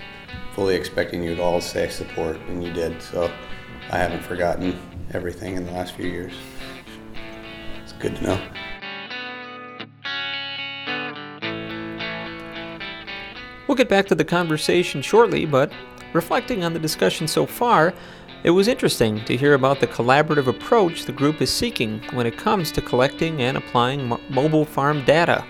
fully 0.55 0.75
expecting 0.75 1.23
you 1.23 1.37
to 1.37 1.43
all 1.43 1.61
say 1.61 1.89
support, 1.91 2.39
and 2.49 2.65
you 2.65 2.73
did. 2.73 3.03
So 3.03 3.31
I 3.91 3.99
haven't 3.99 4.23
forgotten 4.23 4.79
everything 5.13 5.57
in 5.57 5.67
the 5.67 5.73
last 5.73 5.95
few 5.95 6.07
years. 6.07 6.33
It's 7.83 7.93
good 7.93 8.17
to 8.17 8.23
know. 8.23 8.41
We'll 13.77 13.85
get 13.85 13.91
back 13.91 14.07
to 14.07 14.15
the 14.15 14.25
conversation 14.25 15.03
shortly, 15.03 15.45
but 15.45 15.71
reflecting 16.15 16.65
on 16.65 16.73
the 16.73 16.79
discussion 16.79 17.29
so 17.29 17.45
far, 17.45 17.93
it 18.43 18.49
was 18.49 18.69
interesting 18.69 19.23
to 19.27 19.37
hear 19.37 19.53
about 19.53 19.81
the 19.81 19.87
collaborative 19.87 20.47
approach 20.47 21.05
the 21.05 21.13
group 21.13 21.43
is 21.43 21.53
seeking 21.53 22.01
when 22.15 22.27
it 22.27 22.39
comes 22.39 22.73
to 22.73 22.81
collecting 22.81 23.43
and 23.43 23.55
applying 23.55 24.09
mo- 24.09 24.21
mobile 24.31 24.65
farm 24.65 25.05
data. 25.05 25.45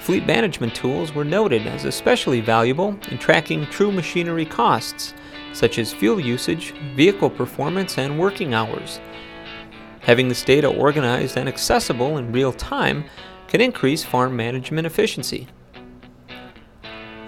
Fleet 0.00 0.26
management 0.26 0.74
tools 0.74 1.14
were 1.14 1.24
noted 1.24 1.68
as 1.68 1.84
especially 1.84 2.40
valuable 2.40 2.98
in 3.08 3.18
tracking 3.18 3.64
true 3.66 3.92
machinery 3.92 4.44
costs, 4.44 5.14
such 5.52 5.78
as 5.78 5.92
fuel 5.92 6.18
usage, 6.18 6.74
vehicle 6.96 7.30
performance, 7.30 7.96
and 7.96 8.18
working 8.18 8.54
hours. 8.54 8.98
Having 10.00 10.30
this 10.30 10.42
data 10.42 10.66
organized 10.66 11.36
and 11.36 11.48
accessible 11.48 12.18
in 12.18 12.32
real 12.32 12.52
time 12.52 13.04
can 13.46 13.60
increase 13.60 14.02
farm 14.02 14.34
management 14.34 14.84
efficiency. 14.84 15.46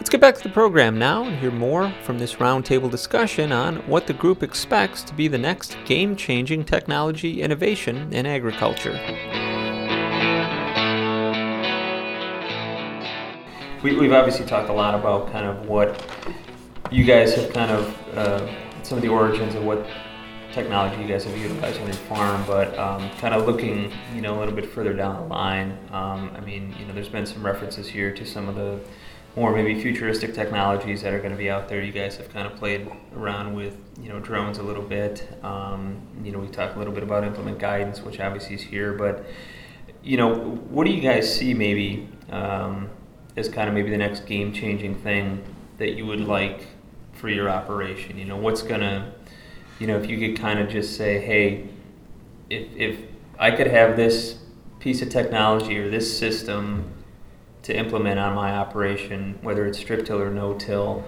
Let's 0.07 0.13
get 0.13 0.21
back 0.21 0.37
to 0.37 0.43
the 0.45 0.55
program 0.55 1.01
now 1.01 1.25
and 1.25 1.37
hear 1.37 1.51
more 1.51 1.93
from 2.05 2.21
this 2.21 2.37
roundtable 2.37 2.89
discussion 2.89 3.51
on 3.51 3.79
what 3.89 4.07
the 4.07 4.13
group 4.13 4.45
expects 4.45 5.03
to 5.03 5.13
be 5.13 5.27
the 5.27 5.37
next 5.37 5.77
game 5.85 6.15
changing 6.15 6.65
technology 6.65 7.43
innovation 7.43 8.13
in 8.13 8.25
agriculture. 8.25 8.93
We, 13.83 13.97
we've 13.97 14.13
obviously 14.13 14.47
talked 14.47 14.69
a 14.69 14.73
lot 14.73 14.95
about 14.95 15.33
kind 15.33 15.45
of 15.45 15.67
what 15.67 16.01
you 16.93 17.03
guys 17.03 17.35
have 17.35 17.53
kind 17.53 17.73
of, 17.73 18.17
uh, 18.17 18.85
some 18.85 18.99
of 18.99 19.03
the 19.03 19.09
origins 19.09 19.57
of 19.57 19.65
what 19.65 19.89
technology 20.53 21.03
you 21.03 21.09
guys 21.09 21.25
have 21.25 21.37
utilized 21.37 21.81
on 21.81 21.87
your 21.89 21.97
farm, 21.97 22.45
but 22.47 22.79
um, 22.79 23.11
kind 23.19 23.35
of 23.35 23.45
looking, 23.45 23.93
you 24.15 24.21
know, 24.21 24.39
a 24.39 24.39
little 24.39 24.55
bit 24.55 24.71
further 24.71 24.93
down 24.93 25.17
the 25.17 25.35
line. 25.35 25.77
Um, 25.91 26.31
I 26.37 26.41
mean, 26.43 26.77
you 26.79 26.87
know, 26.87 26.95
there's 26.95 27.09
been 27.09 27.27
some 27.27 27.45
references 27.45 27.89
here 27.89 28.15
to 28.15 28.25
some 28.25 28.49
of 28.49 28.55
the 28.55 28.79
more 29.37 29.53
maybe 29.53 29.81
futuristic 29.81 30.35
technologies 30.35 31.03
that 31.03 31.13
are 31.13 31.19
going 31.19 31.31
to 31.31 31.37
be 31.37 31.51
out 31.51 31.69
there. 31.69 31.83
You 31.83 31.93
guys 31.93 32.17
have 32.17 32.31
kind 32.31 32.47
of 32.47 32.57
played 32.57 32.91
around 33.15 33.55
with, 33.55 33.77
you 34.01 34.09
know, 34.09 34.19
drones 34.19 34.57
a 34.57 34.63
little 34.63 34.83
bit. 34.83 35.29
Um, 35.45 36.01
you 36.25 36.33
know, 36.33 36.39
we 36.39 36.49
talked 36.49 36.75
a 36.75 36.79
little 36.79 36.95
bit 36.95 37.03
about 37.03 37.23
implement 37.23 37.59
guidance, 37.59 38.01
which 38.01 38.19
obviously 38.19 38.55
is 38.55 38.63
here, 38.63 38.95
but 38.95 39.27
you 40.03 40.17
know, 40.17 40.35
what 40.35 40.87
do 40.87 40.93
you 40.93 41.01
guys 41.01 41.33
see 41.33 41.53
maybe 41.53 42.09
um, 42.31 42.89
as 43.37 43.49
kind 43.49 43.69
of 43.69 43.75
maybe 43.75 43.91
the 43.91 43.97
next 43.97 44.25
game 44.25 44.53
changing 44.53 44.95
thing 44.95 45.45
that 45.79 45.97
you 45.97 46.07
would 46.07 46.21
like 46.21 46.67
for 47.13 47.29
your 47.29 47.51
operation? 47.51 48.17
You 48.17 48.25
know, 48.25 48.37
what's 48.37 48.63
gonna, 48.63 49.13
you 49.81 49.87
know, 49.87 49.99
if 49.99 50.09
you 50.09 50.17
could 50.17 50.41
kind 50.41 50.61
of 50.61 50.71
just 50.71 50.97
say, 50.97 51.21
hey, 51.21 51.69
if, 52.49 52.69
if 52.75 53.01
I 53.39 53.51
could 53.51 53.67
have 53.67 53.97
this 53.97 54.39
piece 54.79 55.03
of 55.03 55.11
technology 55.11 55.77
or 55.79 55.91
this 55.91 56.17
system 56.17 56.93
to 57.67 57.77
implement 57.77 58.19
on 58.21 58.33
my 58.33 58.53
operation, 58.53 59.37
whether 59.43 59.67
it's 59.67 59.79
strip 59.79 60.07
till 60.07 60.23
or 60.23 60.31
no 60.31 60.55
till, 60.55 61.05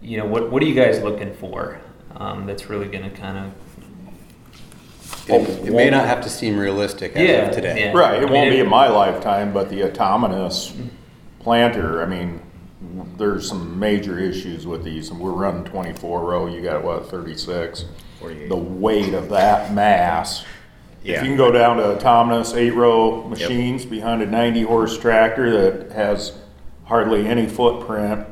you 0.00 0.16
know, 0.16 0.24
what, 0.24 0.50
what 0.50 0.62
are 0.62 0.66
you 0.66 0.74
guys 0.74 1.02
looking 1.02 1.34
for 1.34 1.78
um, 2.16 2.46
that's 2.46 2.70
really 2.70 2.86
going 2.88 3.04
to 3.04 3.14
kind 3.14 3.36
of 3.36 5.28
It, 5.28 5.68
it 5.68 5.72
may 5.74 5.90
not 5.90 6.06
have 6.06 6.22
to 6.22 6.30
seem 6.30 6.56
realistic 6.56 7.12
as 7.14 7.28
Yeah, 7.28 7.34
of 7.48 7.54
today. 7.54 7.80
yeah. 7.80 7.92
right, 7.92 8.22
it 8.22 8.30
I 8.30 8.32
won't 8.32 8.48
be 8.50 8.56
it- 8.56 8.62
in 8.62 8.68
my 8.68 8.88
lifetime, 8.88 9.52
but 9.52 9.68
the 9.68 9.84
autonomous 9.84 10.72
planter, 11.40 12.02
I 12.02 12.06
mean, 12.06 12.40
there's 13.18 13.46
some 13.46 13.78
major 13.78 14.18
issues 14.18 14.66
with 14.66 14.84
these, 14.84 15.10
and 15.10 15.20
we're 15.20 15.32
running 15.32 15.64
twenty-four 15.64 16.24
row, 16.24 16.46
you 16.46 16.62
got 16.62 16.82
what, 16.82 17.10
thirty-six? 17.10 17.84
48. 18.20 18.48
The 18.48 18.56
weight 18.56 19.12
of 19.12 19.28
that 19.30 19.74
mass. 19.74 20.44
If 21.04 21.22
you 21.22 21.28
can 21.28 21.36
go 21.36 21.52
down 21.52 21.76
to 21.76 21.96
autonomous 21.96 22.54
eight-row 22.54 23.28
machines 23.28 23.84
behind 23.84 24.22
a 24.22 24.26
ninety-horse 24.26 24.98
tractor 24.98 25.50
that 25.50 25.92
has 25.92 26.32
hardly 26.84 27.26
any 27.26 27.46
footprint, 27.46 28.26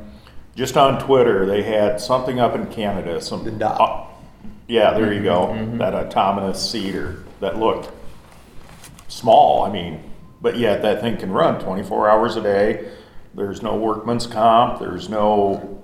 just 0.54 0.76
on 0.76 1.02
Twitter, 1.02 1.44
they 1.44 1.62
had 1.62 2.00
something 2.00 2.40
up 2.40 2.54
in 2.54 2.66
Canada, 2.66 3.20
some. 3.20 3.44
The 3.44 3.50
dot. 3.50 3.80
uh, 3.80 4.06
Yeah, 4.68 4.94
there 4.94 5.12
you 5.12 5.20
mm-hmm. 5.20 5.24
go, 5.24 5.46
mm-hmm. 5.48 5.78
that 5.78 5.94
uh, 5.94 5.98
autonomous 5.98 6.70
seeder 6.70 7.22
that 7.40 7.58
looked 7.58 7.90
small, 9.08 9.64
I 9.64 9.70
mean, 9.70 10.10
but 10.40 10.56
yet 10.56 10.82
that 10.82 11.00
thing 11.02 11.18
can 11.18 11.30
run 11.30 11.60
twenty-four 11.60 12.08
hours 12.08 12.36
a 12.36 12.42
day. 12.42 12.90
There's 13.34 13.62
no 13.62 13.76
workman's 13.76 14.26
comp, 14.26 14.78
there's 14.78 15.08
no, 15.08 15.82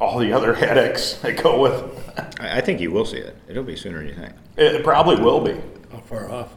all 0.00 0.18
the 0.18 0.32
other 0.32 0.54
headaches 0.64 1.14
that 1.14 1.42
go 1.42 1.60
with, 1.60 2.38
I, 2.40 2.58
I 2.58 2.60
think 2.60 2.80
you 2.80 2.92
will 2.92 3.04
see 3.04 3.18
it. 3.18 3.36
It'll 3.48 3.64
be 3.64 3.76
sooner 3.76 3.98
than 3.98 4.08
you 4.08 4.14
think. 4.14 4.32
it 4.56 4.84
probably 4.84 5.16
will 5.16 5.40
be. 5.40 5.60
How 5.94 6.00
far 6.00 6.30
off? 6.30 6.56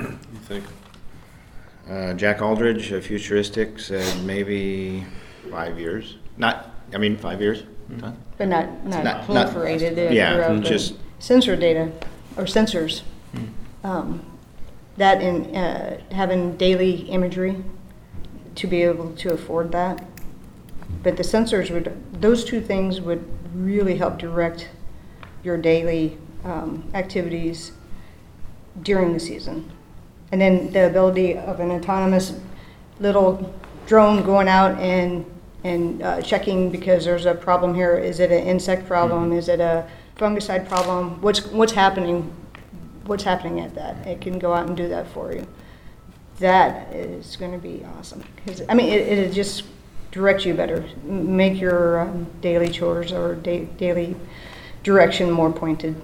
You 0.00 0.08
think? 0.48 0.64
Uh, 1.88 2.14
Jack 2.14 2.42
Uldrich, 2.42 2.90
a 2.90 3.00
futuristic, 3.00 3.78
said 3.78 4.24
maybe 4.24 5.06
five 5.50 5.78
years. 5.78 6.16
Not, 6.36 6.74
I 6.92 6.98
mean, 6.98 7.16
five 7.16 7.40
years. 7.40 7.62
Huh? 8.00 8.12
But 8.38 8.48
not, 8.48 8.84
not 8.84 9.04
Not- 9.04 9.28
not- 9.28 9.48
proliferated 9.50 9.98
uh, 9.98 10.12
yeah, 10.12 10.34
throughout 10.34 10.62
the 10.62 10.68
just- 10.68 10.94
sensor 11.20 11.54
data, 11.56 11.92
or 12.36 12.44
sensors. 12.44 13.02
Um, 13.84 14.24
That 14.96 15.22
in, 15.22 15.56
uh, 15.56 16.00
having 16.10 16.56
daily 16.56 17.08
imagery 17.08 17.56
to 18.56 18.66
be 18.66 18.82
able 18.82 19.12
to 19.16 19.32
afford 19.32 19.72
that. 19.72 20.04
But 21.02 21.16
the 21.16 21.22
sensors 21.22 21.70
would, 21.70 21.96
those 22.20 22.44
two 22.44 22.60
things 22.60 23.00
would 23.00 23.24
really 23.54 23.96
help 23.96 24.18
direct 24.18 24.68
your 25.42 25.56
daily 25.56 26.18
um, 26.44 26.84
activities 26.94 27.72
during 28.82 29.12
the 29.12 29.20
season. 29.20 29.70
And 30.30 30.40
then 30.40 30.72
the 30.72 30.86
ability 30.86 31.36
of 31.36 31.60
an 31.60 31.70
autonomous 31.70 32.38
little 33.00 33.54
drone 33.86 34.22
going 34.22 34.48
out 34.48 34.78
and, 34.80 35.26
and 35.64 36.02
uh, 36.02 36.22
checking 36.22 36.70
because 36.70 37.04
there's 37.04 37.26
a 37.26 37.34
problem 37.34 37.74
here. 37.74 37.98
Is 37.98 38.18
it 38.20 38.32
an 38.32 38.42
insect 38.44 38.86
problem? 38.86 39.32
Is 39.32 39.48
it 39.48 39.60
a 39.60 39.86
fungicide 40.16 40.66
problem? 40.68 41.20
What's, 41.20 41.44
what's 41.46 41.72
happening 41.72 42.32
what's 43.06 43.24
happening 43.24 43.60
at 43.60 43.74
that. 43.74 44.06
It 44.06 44.20
can 44.20 44.38
go 44.38 44.54
out 44.54 44.68
and 44.68 44.76
do 44.76 44.88
that 44.88 45.06
for 45.08 45.32
you. 45.32 45.46
That 46.38 46.92
is 46.94 47.36
going 47.36 47.52
to 47.52 47.58
be 47.58 47.84
awesome. 47.98 48.22
'Cause, 48.46 48.62
I 48.68 48.74
mean, 48.74 48.88
it, 48.88 49.00
it 49.08 49.32
just 49.32 49.64
directs 50.10 50.44
you 50.44 50.54
better, 50.54 50.84
make 51.04 51.60
your 51.60 52.00
um, 52.00 52.26
daily 52.40 52.68
chores 52.68 53.12
or 53.12 53.34
da- 53.36 53.64
daily 53.76 54.14
direction 54.82 55.30
more 55.30 55.50
pointed. 55.52 56.00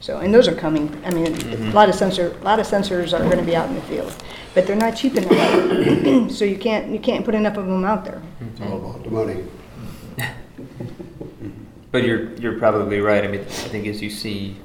So, 0.00 0.18
and 0.18 0.32
those 0.32 0.46
are 0.48 0.54
coming. 0.54 1.00
I 1.04 1.10
mean, 1.10 1.26
a 1.52 1.72
lot 1.72 1.88
of 1.88 1.94
sensor, 1.94 2.36
a 2.40 2.44
lot 2.44 2.60
of 2.60 2.66
sensors 2.66 3.12
are 3.12 3.22
going 3.24 3.38
to 3.38 3.44
be 3.44 3.56
out 3.56 3.68
in 3.68 3.74
the 3.74 3.82
field, 3.82 4.14
but 4.54 4.66
they're 4.66 4.76
not 4.76 4.96
cheap 4.96 5.16
enough. 5.16 6.30
so 6.30 6.44
you 6.44 6.56
can't 6.56 6.90
you 6.92 7.00
can't 7.00 7.24
put 7.24 7.34
enough 7.34 7.56
of 7.56 7.66
them 7.66 7.84
out 7.84 8.04
there. 8.04 8.22
It's 8.40 8.60
all 8.60 8.76
about 8.78 9.02
the 9.04 9.10
money. 9.10 9.44
But 11.90 12.04
you're 12.04 12.34
you're 12.34 12.58
probably 12.58 13.00
right. 13.00 13.24
I 13.24 13.28
mean, 13.28 13.40
I 13.40 13.44
think 13.44 13.86
as 13.86 14.02
you 14.02 14.10
see 14.10 14.56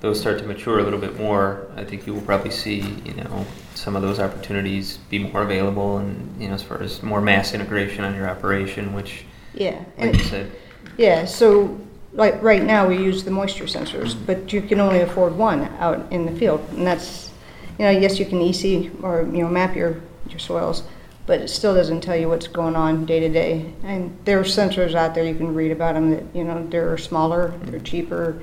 those 0.00 0.20
start 0.20 0.38
to 0.38 0.44
mature 0.46 0.78
a 0.78 0.82
little 0.84 0.98
bit 0.98 1.18
more, 1.18 1.66
I 1.76 1.84
think 1.84 2.06
you 2.06 2.14
will 2.14 2.20
probably 2.22 2.52
see 2.52 2.80
you 3.04 3.14
know 3.14 3.44
some 3.74 3.96
of 3.96 4.02
those 4.02 4.20
opportunities 4.20 4.98
be 5.10 5.18
more 5.18 5.42
available, 5.42 5.98
and 5.98 6.40
you 6.40 6.46
know 6.48 6.54
as 6.54 6.62
far 6.62 6.80
as 6.80 7.02
more 7.02 7.20
mass 7.20 7.52
integration 7.52 8.04
on 8.04 8.14
your 8.14 8.28
operation, 8.28 8.94
which, 8.94 9.24
Yeah. 9.54 9.78
like 9.98 10.10
and- 10.10 10.16
you 10.16 10.24
said, 10.24 10.52
Yeah, 10.96 11.24
so 11.24 11.80
like 12.14 12.42
right 12.42 12.62
now 12.62 12.86
we 12.86 12.98
use 12.98 13.24
the 13.24 13.30
moisture 13.30 13.64
sensors, 13.64 14.14
but 14.26 14.52
you 14.52 14.62
can 14.62 14.80
only 14.80 15.00
afford 15.00 15.36
one 15.36 15.64
out 15.78 16.10
in 16.12 16.26
the 16.26 16.32
field. 16.32 16.60
And 16.70 16.86
that's, 16.86 17.30
you 17.78 17.84
know, 17.84 17.90
yes, 17.90 18.18
you 18.18 18.26
can 18.26 18.40
EC 18.40 18.92
or, 19.02 19.22
you 19.22 19.42
know, 19.42 19.48
map 19.48 19.74
your, 19.74 20.00
your 20.28 20.38
soils, 20.38 20.82
but 21.26 21.40
it 21.40 21.48
still 21.48 21.74
doesn't 21.74 22.02
tell 22.02 22.16
you 22.16 22.28
what's 22.28 22.48
going 22.48 22.76
on 22.76 23.06
day 23.06 23.20
to 23.20 23.28
day. 23.28 23.72
And 23.82 24.16
there 24.24 24.38
are 24.38 24.44
sensors 24.44 24.94
out 24.94 25.14
there, 25.14 25.24
you 25.24 25.34
can 25.34 25.54
read 25.54 25.72
about 25.72 25.94
them 25.94 26.10
that, 26.10 26.24
you 26.34 26.44
know, 26.44 26.66
they're 26.66 26.98
smaller, 26.98 27.54
they're 27.62 27.80
cheaper. 27.80 28.42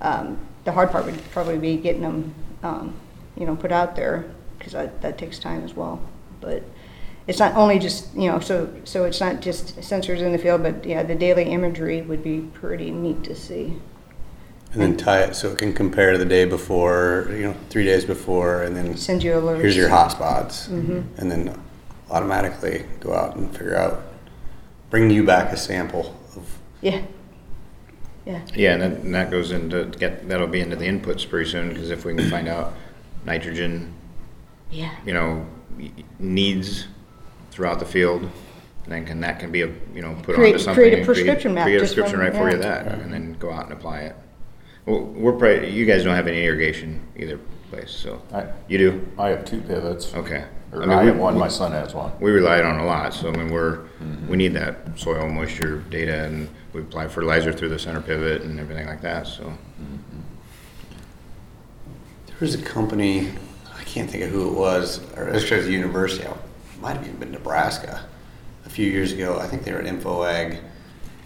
Um, 0.00 0.38
the 0.64 0.72
hard 0.72 0.90
part 0.90 1.06
would 1.06 1.30
probably 1.30 1.58
be 1.58 1.76
getting 1.76 2.02
them, 2.02 2.34
um, 2.62 2.94
you 3.36 3.46
know, 3.46 3.54
put 3.54 3.70
out 3.70 3.94
there 3.94 4.28
because 4.58 4.72
that, 4.72 5.00
that 5.02 5.16
takes 5.16 5.38
time 5.38 5.62
as 5.62 5.74
well. 5.74 6.00
But 6.40 6.64
it's 7.26 7.38
not 7.38 7.54
only 7.56 7.78
just, 7.78 8.14
you 8.14 8.30
know, 8.30 8.38
so, 8.40 8.68
so 8.84 9.04
it's 9.04 9.20
not 9.20 9.40
just 9.40 9.76
sensors 9.80 10.18
in 10.20 10.32
the 10.32 10.38
field, 10.38 10.62
but 10.62 10.84
yeah, 10.84 11.02
the 11.02 11.14
daily 11.14 11.44
imagery 11.44 12.02
would 12.02 12.22
be 12.22 12.40
pretty 12.54 12.90
neat 12.90 13.24
to 13.24 13.34
see. 13.34 13.76
And 14.72 14.82
then 14.82 14.96
tie 14.96 15.20
it 15.22 15.34
so 15.34 15.50
it 15.52 15.58
can 15.58 15.72
compare 15.72 16.12
to 16.12 16.18
the 16.18 16.24
day 16.24 16.44
before, 16.44 17.28
you 17.30 17.44
know, 17.44 17.54
three 17.70 17.84
days 17.84 18.04
before, 18.04 18.62
and 18.62 18.76
then 18.76 18.96
Send 18.96 19.22
you 19.22 19.32
alerts. 19.32 19.60
here's 19.60 19.76
your 19.76 19.88
hot 19.88 20.10
spots. 20.12 20.68
Mhm. 20.68 21.04
And 21.16 21.30
then 21.30 21.58
automatically 22.10 22.84
go 23.00 23.14
out 23.14 23.36
and 23.36 23.50
figure 23.50 23.76
out, 23.76 24.02
bring 24.90 25.10
you 25.10 25.24
back 25.24 25.52
a 25.52 25.56
sample 25.56 26.14
of, 26.36 26.44
Yeah. 26.82 27.00
Yeah. 28.24 28.40
Yeah, 28.54 28.72
and 28.74 28.82
that, 28.82 28.90
and 29.02 29.14
that 29.14 29.30
goes 29.30 29.50
into, 29.52 29.84
get, 29.86 30.28
that'll 30.28 30.46
be 30.48 30.60
into 30.60 30.76
the 30.76 30.86
inputs 30.86 31.28
pretty 31.28 31.48
soon, 31.50 31.68
because 31.70 31.90
if 31.90 32.04
we 32.04 32.14
can 32.14 32.28
find 32.28 32.46
out 32.48 32.74
nitrogen, 33.24 33.92
Yeah. 34.70 34.90
you 35.06 35.12
know, 35.14 35.46
needs 36.18 36.86
throughout 37.56 37.78
the 37.78 37.86
field, 37.86 38.20
And 38.20 38.92
then 38.92 39.06
can, 39.06 39.20
that 39.22 39.40
can 39.40 39.50
be 39.50 39.62
a, 39.62 39.72
you 39.94 40.02
know, 40.02 40.14
put 40.22 40.34
Create- 40.34 40.52
onto 40.52 40.58
something. 40.58 40.74
create 40.74 40.92
a 40.92 40.96
and 40.98 41.06
prescription 41.06 41.54
map 41.54 41.64
Create 41.64 41.76
a 41.76 41.80
just 41.80 41.94
from- 41.94 42.02
prescription 42.02 42.20
right 42.20 42.38
for 42.38 42.50
you 42.54 42.62
yeah. 42.62 42.82
that, 42.84 42.98
and 43.00 43.10
then 43.12 43.32
go 43.40 43.50
out 43.50 43.64
and 43.64 43.72
apply 43.72 44.00
it. 44.00 44.16
Well, 44.84 45.00
we're 45.00 45.32
probably, 45.32 45.70
you 45.70 45.86
guys 45.86 46.04
don't 46.04 46.14
have 46.14 46.28
any 46.28 46.44
irrigation 46.44 47.00
either 47.16 47.40
place, 47.70 47.90
so, 47.90 48.20
I, 48.32 48.44
you 48.68 48.76
do? 48.78 49.08
I 49.18 49.30
have 49.30 49.46
two 49.46 49.62
pivots. 49.62 50.14
Okay. 50.14 50.44
Or 50.72 50.80
mean, 50.80 50.90
I 50.90 51.00
we- 51.00 51.06
have 51.08 51.16
one, 51.16 51.38
my 51.38 51.48
son 51.48 51.72
has 51.72 51.94
one. 51.94 52.12
We 52.20 52.30
rely 52.30 52.60
on 52.60 52.78
a 52.78 52.84
lot, 52.84 53.14
so 53.14 53.32
I 53.32 53.36
mean, 53.36 53.50
we're, 53.50 53.78
mm-hmm. 54.00 54.28
we 54.28 54.36
need 54.36 54.52
that 54.52 54.76
soil 54.96 55.26
moisture 55.30 55.78
data, 55.88 56.24
and 56.24 56.46
we 56.74 56.82
apply 56.82 57.08
fertilizer 57.08 57.54
through 57.54 57.70
the 57.70 57.78
center 57.78 58.02
pivot 58.02 58.42
and 58.42 58.60
everything 58.60 58.86
like 58.86 59.00
that, 59.00 59.26
so. 59.26 59.44
Mm-hmm. 59.44 60.20
there 62.26 62.36
was 62.38 62.54
a 62.54 62.60
company, 62.62 63.30
I 63.74 63.82
can't 63.84 64.10
think 64.10 64.24
of 64.24 64.30
who 64.30 64.46
it 64.50 64.54
was, 64.54 65.00
or 65.16 65.28
it 65.28 65.32
was 65.32 65.44
just 65.48 65.66
a 65.68 65.72
university, 65.72 66.24
it 66.26 66.36
might 66.80 66.96
have 66.96 67.04
even 67.04 67.18
been 67.18 67.32
Nebraska, 67.32 68.06
a 68.64 68.68
few 68.68 68.90
years 68.90 69.12
ago. 69.12 69.38
I 69.38 69.46
think 69.46 69.64
they 69.64 69.72
were 69.72 69.80
at 69.80 69.86
InfoAg, 69.86 70.60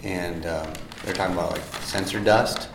and 0.03 0.47
um, 0.47 0.73
they're 1.05 1.15
talking 1.15 1.35
about 1.35 1.53
like 1.53 1.65
sensor 1.83 2.21
dust. 2.21 2.69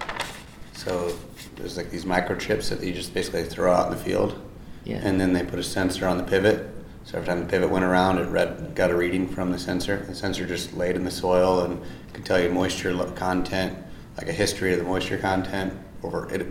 So 0.73 1.17
there's 1.55 1.77
like 1.77 1.89
these 1.89 2.05
microchips 2.05 2.69
that 2.69 2.83
you 2.83 2.93
just 2.93 3.13
basically 3.13 3.43
throw 3.43 3.71
out 3.71 3.91
in 3.91 3.97
the 3.97 4.03
field. 4.03 4.41
Yeah. 4.83 4.99
And 5.03 5.19
then 5.19 5.33
they 5.33 5.43
put 5.43 5.59
a 5.59 5.63
sensor 5.63 6.07
on 6.07 6.17
the 6.17 6.23
pivot. 6.23 6.69
So 7.05 7.17
every 7.17 7.27
time 7.27 7.39
the 7.39 7.45
pivot 7.45 7.69
went 7.69 7.85
around, 7.85 8.17
it 8.17 8.27
read, 8.29 8.73
got 8.75 8.91
a 8.91 8.95
reading 8.95 9.27
from 9.27 9.51
the 9.51 9.59
sensor. 9.59 9.97
The 10.07 10.15
sensor 10.15 10.45
just 10.45 10.73
laid 10.75 10.95
in 10.95 11.03
the 11.03 11.11
soil 11.11 11.61
and 11.61 11.81
could 12.13 12.25
tell 12.25 12.39
you 12.39 12.49
moisture 12.49 12.95
content, 13.15 13.77
like 14.17 14.27
a 14.27 14.33
history 14.33 14.73
of 14.73 14.79
the 14.79 14.85
moisture 14.85 15.17
content. 15.17 15.73
Over 16.03 16.31
it, 16.31 16.41
it 16.41 16.47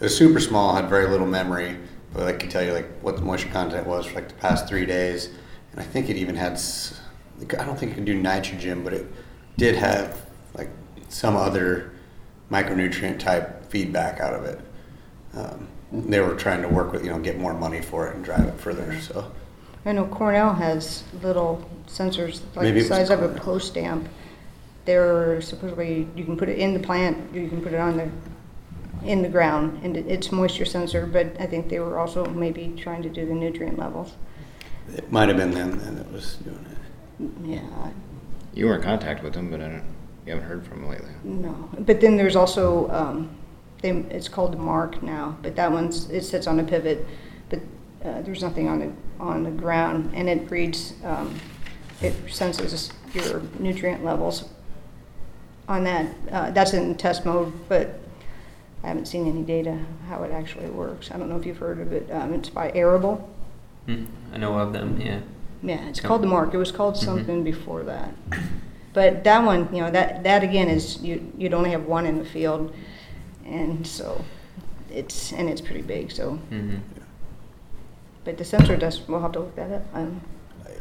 was 0.00 0.16
super 0.16 0.40
small, 0.40 0.74
had 0.74 0.88
very 0.88 1.08
little 1.08 1.26
memory, 1.26 1.76
but 2.14 2.26
it 2.28 2.40
could 2.40 2.50
tell 2.50 2.62
you 2.62 2.72
like 2.72 2.90
what 3.00 3.16
the 3.16 3.22
moisture 3.22 3.50
content 3.50 3.86
was 3.86 4.06
for 4.06 4.14
like 4.14 4.28
the 4.28 4.34
past 4.34 4.68
three 4.68 4.86
days. 4.86 5.30
I 5.76 5.82
think 5.82 6.08
it 6.08 6.16
even 6.16 6.36
had, 6.36 6.60
I 7.58 7.64
don't 7.64 7.78
think 7.78 7.92
it 7.92 7.94
could 7.96 8.04
do 8.04 8.14
nitrogen, 8.14 8.82
but 8.82 8.92
it 8.92 9.06
did 9.56 9.74
have 9.76 10.26
like 10.54 10.70
some 11.08 11.36
other 11.36 11.92
micronutrient 12.50 13.18
type 13.18 13.64
feedback 13.70 14.20
out 14.20 14.34
of 14.34 14.44
it. 14.44 14.60
Um, 15.34 15.68
they 15.92 16.20
were 16.20 16.34
trying 16.34 16.62
to 16.62 16.68
work 16.68 16.92
with, 16.92 17.04
you 17.04 17.10
know, 17.10 17.18
get 17.18 17.38
more 17.38 17.54
money 17.54 17.80
for 17.80 18.08
it 18.08 18.16
and 18.16 18.24
drive 18.24 18.46
it 18.46 18.58
further. 18.58 18.98
So 19.00 19.30
I 19.84 19.92
know 19.92 20.06
Cornell 20.06 20.54
has 20.54 21.04
little 21.22 21.68
sensors 21.86 22.40
like 22.56 22.64
Maybe 22.64 22.80
the 22.80 22.86
size 22.86 23.10
of 23.10 23.22
a 23.22 23.28
post 23.28 23.68
stamp. 23.68 24.08
They're 24.84 25.40
supposedly, 25.40 26.08
you 26.16 26.24
can 26.24 26.36
put 26.36 26.48
it 26.48 26.58
in 26.58 26.72
the 26.72 26.80
plant, 26.80 27.34
you 27.34 27.48
can 27.48 27.60
put 27.60 27.72
it 27.72 27.80
on 27.80 27.96
the, 27.96 28.08
in 29.04 29.22
the 29.22 29.28
ground, 29.28 29.80
and 29.82 29.96
it's 29.96 30.32
moisture 30.32 30.64
sensor, 30.64 31.06
but 31.06 31.40
I 31.40 31.46
think 31.46 31.68
they 31.68 31.80
were 31.80 31.98
also 31.98 32.24
maybe 32.26 32.74
trying 32.76 33.02
to 33.02 33.08
do 33.08 33.26
the 33.26 33.34
nutrient 33.34 33.78
levels. 33.78 34.14
It 34.94 35.10
might 35.10 35.28
have 35.28 35.36
been 35.36 35.50
them 35.50 35.78
then 35.78 35.96
that 35.96 36.10
was 36.12 36.36
doing 36.36 36.64
it. 36.70 37.30
Yeah, 37.44 37.90
You 38.54 38.66
were 38.66 38.76
in 38.76 38.82
contact 38.82 39.22
with 39.22 39.32
them, 39.34 39.50
but 39.50 39.60
I 39.60 39.68
don't, 39.68 39.84
you 40.26 40.32
haven't 40.32 40.48
heard 40.48 40.66
from 40.66 40.82
them 40.82 40.90
lately. 40.90 41.10
No, 41.24 41.68
but 41.78 42.00
then 42.00 42.16
there's 42.16 42.36
also, 42.36 42.90
um, 42.90 43.30
they, 43.82 43.90
it's 43.90 44.28
called 44.28 44.52
the 44.52 44.58
Mark 44.58 45.02
now, 45.02 45.36
but 45.42 45.56
that 45.56 45.70
one's, 45.70 46.10
it 46.10 46.24
sits 46.24 46.46
on 46.46 46.60
a 46.60 46.64
pivot, 46.64 47.06
but, 47.48 47.60
uh, 48.04 48.22
there's 48.22 48.42
nothing 48.42 48.68
on 48.68 48.78
the, 48.78 48.92
on 49.18 49.42
the 49.44 49.50
ground, 49.50 50.10
and 50.14 50.28
it 50.28 50.50
reads, 50.50 50.94
um, 51.04 51.34
it 52.02 52.14
senses 52.30 52.92
your 53.14 53.42
nutrient 53.58 54.04
levels 54.04 54.48
on 55.68 55.84
that. 55.84 56.14
Uh, 56.30 56.50
that's 56.50 56.74
in 56.74 56.94
test 56.96 57.24
mode, 57.24 57.52
but 57.68 57.98
I 58.84 58.88
haven't 58.88 59.06
seen 59.06 59.26
any 59.26 59.42
data 59.42 59.78
how 60.08 60.22
it 60.22 60.30
actually 60.32 60.68
works. 60.70 61.10
I 61.10 61.16
don't 61.18 61.28
know 61.28 61.36
if 61.36 61.46
you've 61.46 61.56
heard 61.58 61.80
of 61.80 61.92
it. 61.92 62.10
Um, 62.10 62.34
it's 62.34 62.50
by 62.50 62.70
Arable. 62.72 63.28
Hmm, 63.86 64.04
I 64.32 64.38
know 64.38 64.58
of 64.58 64.72
them. 64.72 65.00
Yeah. 65.00 65.20
Yeah, 65.62 65.88
it's 65.88 65.98
Okay. 65.98 66.08
called 66.08 66.22
the 66.22 66.26
Mark. 66.26 66.52
It 66.54 66.58
was 66.58 66.70
called 66.72 66.94
Mhm. 66.94 67.04
something 67.04 67.44
before 67.44 67.82
that. 67.84 68.14
But 68.92 69.24
that 69.24 69.44
one, 69.44 69.68
you 69.72 69.80
know, 69.82 69.90
that, 69.90 70.22
that 70.24 70.42
again 70.42 70.68
is, 70.68 71.00
you, 71.02 71.32
you'd 71.36 71.54
only 71.54 71.70
have 71.70 71.84
one 71.86 72.06
in 72.06 72.18
the 72.18 72.24
field. 72.24 72.72
And 73.44 73.86
so 73.86 74.24
it's, 74.90 75.32
and 75.32 75.48
it's 75.48 75.60
pretty 75.60 75.82
big, 75.82 76.10
so. 76.10 76.38
Mm-hmm. 76.50 76.76
But 78.24 78.38
the 78.38 78.44
sensor 78.44 78.76
does, 78.76 79.06
we'll 79.08 79.20
have 79.20 79.32
to 79.32 79.40
look 79.40 79.56
that 79.56 79.70
up. 79.70 79.82
Um, 79.94 80.20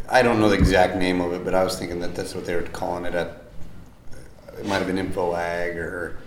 I 0.10 0.22
don't 0.22 0.40
know 0.40 0.50
the 0.50 0.58
exact 0.58 0.96
name 0.98 1.22
of 1.22 1.34
it, 1.34 1.44
but 1.44 1.54
I 1.56 1.64
was 1.64 1.78
thinking 1.78 2.00
that 2.00 2.16
that's 2.16 2.34
what 2.36 2.46
they 2.46 2.56
were 2.56 2.62
calling 2.64 3.06
it 3.06 3.14
at. 3.16 3.42
It 4.60 4.66
might 4.66 4.78
have 4.78 4.88
been 4.88 4.98
InfoAg 4.98 5.76
or 5.76 6.18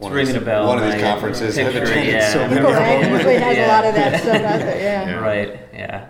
one, 0.00 0.12
of 0.12 0.16
ringing 0.16 0.34
these, 0.34 0.42
a 0.42 0.44
bell, 0.44 0.66
one 0.66 0.78
of 0.78 0.84
these 0.84 0.94
right? 0.94 1.02
conferences. 1.02 1.58
I've 1.58 1.74
attended 1.74 2.06
yeah. 2.06 2.32
so 2.32 2.48
many 2.48 2.60
right, 2.60 3.02
them. 3.02 3.12
usually 3.12 3.36
has 3.36 3.58
a 3.58 3.68
lot 3.68 3.84
of 3.84 3.94
Yeah. 3.94 4.10
that 4.10 4.20
stuff 4.20 4.34
out 4.36 4.58
there, 4.58 4.80
yeah. 4.80 5.06
Yeah. 5.10 5.18
Right. 5.18 5.60
Yeah. 5.72 6.06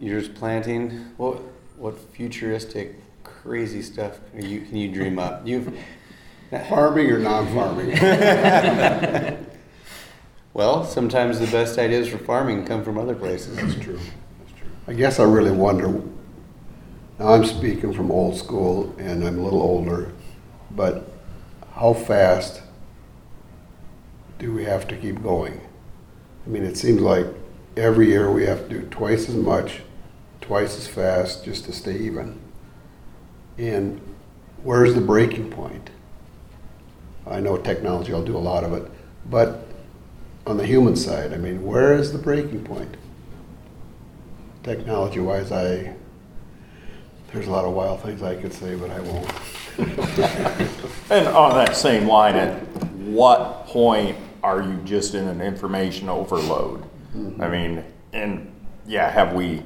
You're 0.00 0.20
just 0.20 0.34
planting. 0.34 0.90
What 1.16 1.42
what 1.76 1.98
futuristic, 1.98 2.96
crazy 3.24 3.82
stuff 3.82 4.18
can 4.32 4.48
you 4.48 4.60
can 4.60 4.76
you 4.76 4.92
dream 4.92 5.18
up? 5.18 5.46
You've 5.46 5.72
Farming 6.50 7.10
or 7.10 7.18
non-farming? 7.18 7.90
well, 10.54 10.82
sometimes 10.82 11.38
the 11.40 11.46
best 11.48 11.78
ideas 11.78 12.08
for 12.08 12.16
farming 12.16 12.64
come 12.64 12.82
from 12.82 12.96
other 12.96 13.14
places. 13.14 13.56
That's 13.56 13.74
true. 13.74 13.98
That's 14.38 14.58
true. 14.58 14.68
I 14.86 14.94
guess 14.94 15.20
I 15.20 15.24
really 15.24 15.50
wonder, 15.50 15.88
now 17.18 17.34
I'm 17.34 17.44
speaking 17.44 17.92
from 17.92 18.10
old 18.10 18.38
school 18.38 18.94
and 18.98 19.22
I'm 19.26 19.38
a 19.38 19.42
little 19.42 19.60
older, 19.60 20.10
but 20.70 21.12
how 21.74 21.92
fast 21.92 22.62
do 24.38 24.52
we 24.52 24.64
have 24.64 24.86
to 24.88 24.96
keep 24.96 25.22
going? 25.22 25.60
I 26.46 26.48
mean, 26.48 26.64
it 26.64 26.76
seems 26.76 27.00
like 27.00 27.26
every 27.76 28.06
year 28.06 28.30
we 28.30 28.44
have 28.46 28.68
to 28.68 28.80
do 28.80 28.86
twice 28.88 29.28
as 29.28 29.34
much, 29.34 29.80
twice 30.40 30.76
as 30.76 30.86
fast 30.86 31.44
just 31.44 31.64
to 31.64 31.72
stay 31.72 31.96
even. 31.98 32.38
And 33.58 34.00
where's 34.62 34.94
the 34.94 35.00
breaking 35.00 35.50
point? 35.50 35.90
I 37.26 37.40
know 37.40 37.58
technology 37.58 38.12
will 38.12 38.24
do 38.24 38.36
a 38.36 38.38
lot 38.38 38.64
of 38.64 38.72
it, 38.72 38.90
but 39.28 39.66
on 40.46 40.56
the 40.56 40.64
human 40.64 40.96
side, 40.96 41.34
I 41.34 41.36
mean, 41.36 41.62
where 41.62 41.94
is 41.94 42.12
the 42.12 42.18
breaking 42.18 42.64
point? 42.64 42.96
Technology 44.62 45.20
wise, 45.20 45.52
I, 45.52 45.94
there's 47.32 47.46
a 47.46 47.50
lot 47.50 47.64
of 47.64 47.74
wild 47.74 48.02
things 48.02 48.22
I 48.22 48.36
could 48.36 48.54
say, 48.54 48.74
but 48.76 48.90
I 48.90 49.00
won't. 49.00 49.30
And 51.10 51.26
on 51.28 51.54
that 51.54 51.74
same 51.74 52.06
line, 52.06 52.36
at 52.36 52.60
what 52.98 53.66
point 53.66 54.14
are 54.48 54.62
you 54.62 54.80
just 54.84 55.14
in 55.14 55.28
an 55.28 55.40
information 55.40 56.08
overload? 56.08 56.84
I 57.40 57.48
mean, 57.48 57.84
and 58.12 58.52
yeah, 58.86 59.10
have 59.10 59.34
we 59.34 59.62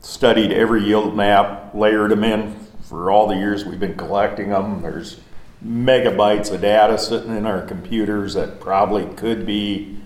studied 0.00 0.52
every 0.52 0.84
yield 0.84 1.16
map, 1.16 1.74
layered 1.74 2.10
them 2.10 2.24
in 2.24 2.58
for 2.82 3.10
all 3.10 3.26
the 3.26 3.36
years 3.36 3.64
we've 3.64 3.80
been 3.80 3.96
collecting 3.96 4.50
them? 4.50 4.82
There's 4.82 5.20
megabytes 5.64 6.52
of 6.52 6.60
data 6.60 6.98
sitting 6.98 7.36
in 7.36 7.46
our 7.46 7.62
computers 7.62 8.34
that 8.34 8.60
probably 8.60 9.06
could 9.14 9.46
be 9.46 9.98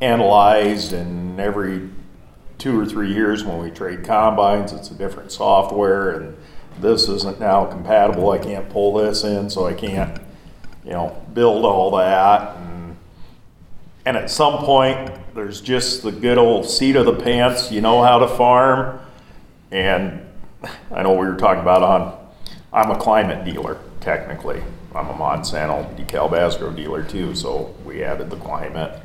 analyzed 0.00 0.92
and 0.92 1.40
every 1.40 1.88
two 2.58 2.78
or 2.78 2.86
three 2.86 3.12
years 3.12 3.42
when 3.42 3.58
we 3.58 3.70
trade 3.70 4.04
combines, 4.04 4.72
it's 4.72 4.90
a 4.90 4.94
different 4.94 5.32
software 5.32 6.10
and 6.10 6.36
this 6.80 7.08
isn't 7.08 7.40
now 7.40 7.64
compatible. 7.64 8.30
I 8.30 8.38
can't 8.38 8.68
pull 8.70 8.94
this 8.94 9.24
in, 9.24 9.50
so 9.50 9.66
I 9.66 9.74
can't, 9.74 10.20
you 10.84 10.92
know, 10.92 11.22
build 11.34 11.64
all 11.64 11.90
that. 11.96 12.56
And, 12.56 12.71
and 14.04 14.16
at 14.16 14.30
some 14.30 14.64
point, 14.64 15.10
there's 15.34 15.60
just 15.60 16.02
the 16.02 16.10
good 16.10 16.38
old 16.38 16.68
seat 16.68 16.96
of 16.96 17.06
the 17.06 17.14
pants. 17.14 17.70
You 17.70 17.80
know 17.80 18.02
how 18.02 18.18
to 18.18 18.28
farm. 18.28 18.98
And 19.70 20.26
I 20.90 21.02
know 21.02 21.12
we 21.12 21.26
were 21.26 21.36
talking 21.36 21.62
about 21.62 21.82
on, 21.82 22.18
I'm 22.72 22.90
a 22.90 22.98
climate 22.98 23.44
dealer, 23.44 23.78
technically. 24.00 24.62
I'm 24.94 25.08
a 25.08 25.14
Monsanto 25.14 25.96
Asgrow 25.96 26.74
dealer 26.74 27.02
too, 27.02 27.34
so 27.34 27.74
we 27.84 28.02
added 28.02 28.28
the 28.28 28.36
climate. 28.36 29.00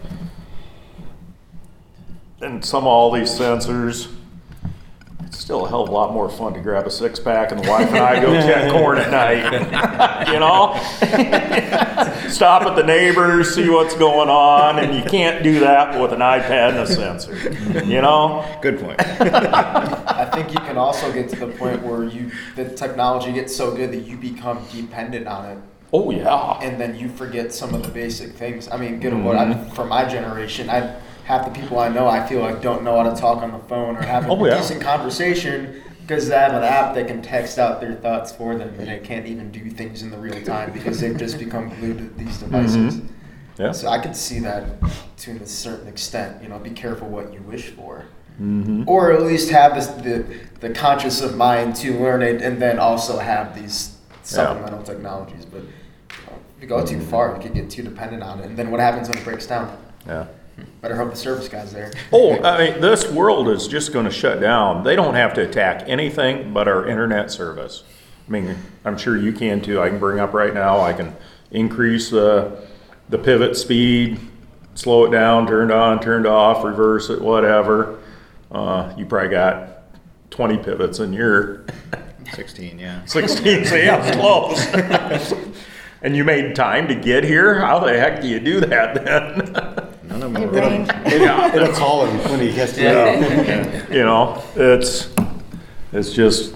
And 2.41 2.63
some 2.63 2.83
of 2.83 2.87
all 2.87 3.11
these 3.11 3.29
sensors, 3.29 4.11
still 5.37 5.65
a 5.65 5.69
hell 5.69 5.83
of 5.83 5.89
a 5.89 5.91
lot 5.91 6.13
more 6.13 6.29
fun 6.29 6.53
to 6.53 6.59
grab 6.59 6.87
a 6.87 6.91
six 6.91 7.19
pack 7.19 7.51
and 7.51 7.63
the 7.63 7.69
wife 7.69 7.87
and 7.89 7.97
I 7.97 8.19
go 8.19 8.33
check 8.41 8.71
corn 8.71 8.97
at 8.97 9.11
night. 9.11 10.27
you 10.33 10.39
know? 10.39 10.73
Stop 12.29 12.63
at 12.63 12.75
the 12.75 12.83
neighbors, 12.83 13.53
see 13.53 13.69
what's 13.69 13.95
going 13.95 14.29
on, 14.29 14.79
and 14.79 14.95
you 14.95 15.03
can't 15.09 15.43
do 15.43 15.59
that 15.61 15.99
with 15.99 16.11
an 16.11 16.19
iPad 16.19 16.69
and 16.71 16.79
a 16.79 16.87
sensor. 16.87 17.35
You 17.85 18.01
know? 18.01 18.43
Good 18.61 18.79
point. 18.79 18.99
I 18.99 20.25
think 20.33 20.51
you 20.51 20.59
can 20.59 20.77
also 20.77 21.11
get 21.13 21.29
to 21.29 21.35
the 21.35 21.47
point 21.47 21.83
where 21.83 22.03
you 22.03 22.31
the 22.55 22.65
technology 22.69 23.31
gets 23.31 23.55
so 23.55 23.75
good 23.75 23.91
that 23.91 24.01
you 24.01 24.17
become 24.17 24.65
dependent 24.71 25.27
on 25.27 25.45
it, 25.45 25.57
Oh, 25.93 26.11
yeah. 26.11 26.59
and 26.61 26.79
then 26.81 26.95
you 26.95 27.07
forget 27.09 27.53
some 27.53 27.73
of 27.73 27.83
the 27.83 27.89
basic 27.89 28.33
things. 28.33 28.67
I 28.69 28.77
mean, 28.77 28.99
good 28.99 29.13
or 29.13 29.21
what? 29.21 29.37
I, 29.37 29.53
for 29.69 29.85
my 29.85 30.03
generation, 30.05 30.69
I 30.69 30.99
half 31.27 31.45
the 31.45 31.51
people 31.59 31.77
I 31.79 31.89
know, 31.89 32.07
I 32.07 32.25
feel 32.25 32.39
like 32.39 32.61
don't 32.61 32.83
know 32.83 32.95
how 33.03 33.09
to 33.13 33.19
talk 33.19 33.43
on 33.43 33.51
the 33.51 33.59
phone 33.67 33.97
or 33.97 34.01
have 34.01 34.25
a 34.25 34.29
Oh, 34.31 34.45
yeah. 34.45 34.57
decent 34.57 34.81
conversation 34.81 35.83
because 36.01 36.29
they 36.29 36.35
have 36.35 36.53
an 36.53 36.63
app 36.63 36.95
that 36.95 37.05
can 37.07 37.21
text 37.21 37.59
out 37.59 37.81
their 37.81 37.93
thoughts 37.95 38.31
for 38.31 38.55
them, 38.55 38.69
and 38.79 38.87
they 38.87 38.99
can't 38.99 39.25
even 39.25 39.51
do 39.51 39.69
things 39.69 40.01
in 40.03 40.09
the 40.09 40.17
real 40.17 40.41
time 40.43 40.71
because 40.71 41.01
they've 41.01 41.17
just 41.17 41.37
become 41.37 41.67
glued 41.79 41.97
to 41.97 42.05
these 42.23 42.37
devices. 42.37 42.95
Mhm. 42.95 43.07
Yeah. 43.59 43.71
So 43.73 43.89
I 43.89 43.99
could 43.99 44.15
see 44.15 44.39
that 44.39 44.63
to 45.17 45.31
a 45.31 45.45
certain 45.45 45.87
extent. 45.89 46.41
You 46.41 46.47
know, 46.47 46.59
be 46.59 46.69
careful 46.69 47.09
what 47.09 47.33
you 47.33 47.41
wish 47.41 47.71
for, 47.71 48.05
Mm-hmm. 48.41 48.83
or 48.87 49.11
at 49.11 49.23
least 49.23 49.49
have 49.49 49.73
this 49.75 49.87
the 49.87 50.23
the 50.61 50.69
conscious 50.69 51.21
of 51.21 51.35
mind 51.35 51.75
to 51.77 51.99
learn 51.99 52.21
it, 52.21 52.41
and 52.41 52.61
then 52.61 52.77
also 52.79 53.17
have 53.17 53.53
these 53.59 53.97
supplemental 54.23 54.83
technologies. 54.83 55.43
But 55.43 55.61
you 55.63 55.67
know, 56.27 56.33
if 56.55 56.61
you 56.61 56.67
go 56.69 56.85
too 56.85 57.01
far, 57.01 57.35
you 57.35 57.41
could 57.41 57.53
get 57.55 57.69
too 57.69 57.81
dependent 57.83 58.23
on 58.23 58.39
it, 58.39 58.45
and 58.45 58.55
then 58.55 58.69
what 58.71 58.79
happens 58.79 59.09
when 59.09 59.17
it 59.17 59.23
breaks 59.25 59.47
down? 59.47 59.75
Yeah. 60.05 60.27
Better 60.81 60.95
hope 60.95 61.11
the 61.11 61.17
service 61.17 61.47
guy's 61.47 61.73
there. 61.73 61.91
Oh, 62.11 62.41
I 62.43 62.71
mean, 62.71 62.81
this 62.81 63.09
world 63.11 63.49
is 63.49 63.67
just 63.67 63.93
going 63.93 64.05
to 64.05 64.11
shut 64.11 64.39
down. 64.39 64.83
They 64.83 64.95
don't 64.95 65.15
have 65.15 65.33
to 65.35 65.41
attack 65.41 65.83
anything 65.87 66.53
but 66.53 66.67
our 66.67 66.87
internet 66.87 67.31
service. 67.31 67.83
I 68.27 68.31
mean, 68.31 68.55
I'm 68.85 68.97
sure 68.97 69.17
you 69.17 69.31
can 69.31 69.61
too. 69.61 69.81
I 69.81 69.89
can 69.89 69.99
bring 69.99 70.19
up 70.19 70.33
right 70.33 70.53
now. 70.53 70.79
I 70.79 70.93
can 70.93 71.15
increase 71.51 72.09
the 72.09 72.65
the 73.09 73.17
pivot 73.17 73.55
speed, 73.55 74.19
slow 74.75 75.05
it 75.05 75.11
down, 75.11 75.47
turned 75.47 75.71
on, 75.71 76.01
turned 76.01 76.27
off, 76.27 76.63
reverse 76.63 77.09
it, 77.09 77.21
whatever. 77.21 77.99
Uh, 78.51 78.93
you 78.97 79.05
probably 79.05 79.29
got 79.29 79.83
20 80.31 80.57
pivots 80.57 80.99
in 80.99 81.13
your 81.13 81.65
16, 82.33 82.77
yeah. 82.77 83.05
16, 83.05 83.65
so 83.65 83.75
yeah, 83.75 84.05
it's 84.05 84.17
close. 84.17 85.33
and 86.01 86.15
you 86.15 86.23
made 86.23 86.55
time 86.55 86.87
to 86.89 86.95
get 86.95 87.23
here. 87.23 87.59
How 87.59 87.79
the 87.79 87.97
heck 87.97 88.21
do 88.21 88.27
you 88.27 88.39
do 88.39 88.59
that 88.61 89.05
then? 89.05 89.83
None 90.33 90.43
of 90.43 90.53
Hey, 90.53 90.59
them. 90.59 90.85
Rain. 91.05 91.21
yeah. 91.21 91.55
It'll 91.55 91.73
call 91.73 92.05
him 92.05 92.17
when 92.31 92.39
he 92.39 92.53
gets 92.53 92.73
to 92.73 92.81
Yeah. 92.83 93.87
you 93.91 94.03
know, 94.03 94.41
it's 94.55 95.09
it's 95.93 96.11
just 96.13 96.55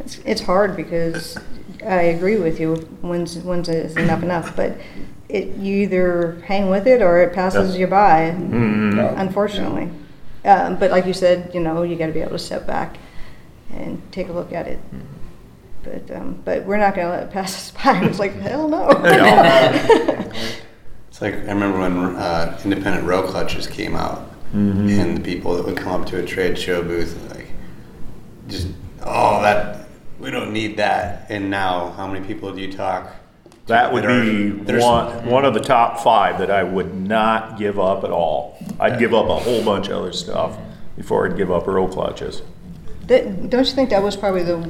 It's, 0.00 0.18
it's 0.24 0.40
hard 0.40 0.76
because 0.76 1.38
I 1.86 2.02
agree 2.14 2.36
with 2.36 2.58
you. 2.60 2.76
When's 3.02 3.36
when's 3.38 3.68
is 3.68 3.96
enough 3.96 4.22
enough? 4.22 4.54
But 4.56 4.76
it 5.28 5.56
you 5.56 5.76
either 5.82 6.42
hang 6.46 6.68
with 6.70 6.86
it 6.86 7.02
or 7.02 7.18
it 7.22 7.32
passes 7.32 7.74
Yeah. 7.74 7.80
you 7.80 7.86
by. 7.86 8.34
mm, 8.36 9.18
Unfortunately, 9.18 9.90
um, 10.44 10.76
but 10.76 10.90
like 10.90 11.06
you 11.06 11.12
said, 11.14 11.50
you 11.54 11.60
know, 11.60 11.82
you 11.82 11.96
got 11.96 12.06
to 12.06 12.12
be 12.12 12.20
able 12.20 12.32
to 12.32 12.38
step 12.38 12.66
back 12.66 12.96
and 13.72 14.00
take 14.12 14.28
a 14.28 14.32
look 14.32 14.52
at 14.52 14.66
it. 14.66 14.78
But 15.84 16.10
um, 16.14 16.42
but 16.44 16.64
we're 16.66 16.76
not 16.76 16.94
going 16.94 17.06
to 17.06 17.12
let 17.12 17.22
it 17.24 17.30
pass 17.32 17.54
us 17.54 17.70
by. 17.70 18.04
It's 18.04 18.18
like 18.18 18.34
hell 18.40 18.68
no. 18.68 18.88
It's 21.20 21.22
like 21.22 21.34
I 21.34 21.52
remember 21.52 21.80
when 21.80 22.16
uh, 22.16 22.58
independent 22.64 23.06
row 23.06 23.22
clutches 23.28 23.66
came 23.66 23.94
out, 23.94 24.26
Mm-hmm. 24.54 24.88
and 24.88 25.16
the 25.18 25.20
people 25.22 25.54
that 25.54 25.64
would 25.64 25.76
come 25.76 26.00
up 26.02 26.08
to 26.08 26.18
a 26.18 26.26
trade 26.26 26.58
show 26.58 26.82
booth 26.82 27.14
and 27.16 27.30
like, 27.36 27.46
just 28.48 28.66
oh 29.06 29.40
that 29.42 29.86
we 30.18 30.28
don't 30.32 30.52
need 30.52 30.76
that. 30.78 31.26
And 31.30 31.48
now, 31.50 31.90
how 31.90 32.08
many 32.08 32.26
people 32.26 32.52
do 32.52 32.60
you 32.60 32.72
talk? 32.72 33.14
that 33.66 33.92
would 33.92 34.04
are- 34.04 34.20
be 34.22 34.50
are- 34.72 34.80
one 34.80 35.26
one 35.26 35.44
of 35.44 35.54
the 35.54 35.60
top 35.60 36.00
five 36.00 36.38
that 36.40 36.50
I 36.50 36.64
would 36.64 36.92
not 36.96 37.58
give 37.58 37.78
up 37.78 38.02
at 38.02 38.10
all. 38.10 38.58
I'd 38.80 38.98
give 38.98 39.14
up 39.14 39.28
a 39.28 39.36
whole 39.36 39.62
bunch 39.64 39.86
of 39.88 39.98
other 39.98 40.12
stuff 40.12 40.56
before 40.96 41.26
I'd 41.28 41.36
give 41.36 41.52
up 41.52 41.66
row 41.68 41.86
clutches. 41.86 42.42
That, 43.06 43.50
don't 43.50 43.64
you 43.66 43.72
think 43.72 43.90
that 43.90 44.02
was 44.02 44.16
probably 44.16 44.42
the 44.42 44.68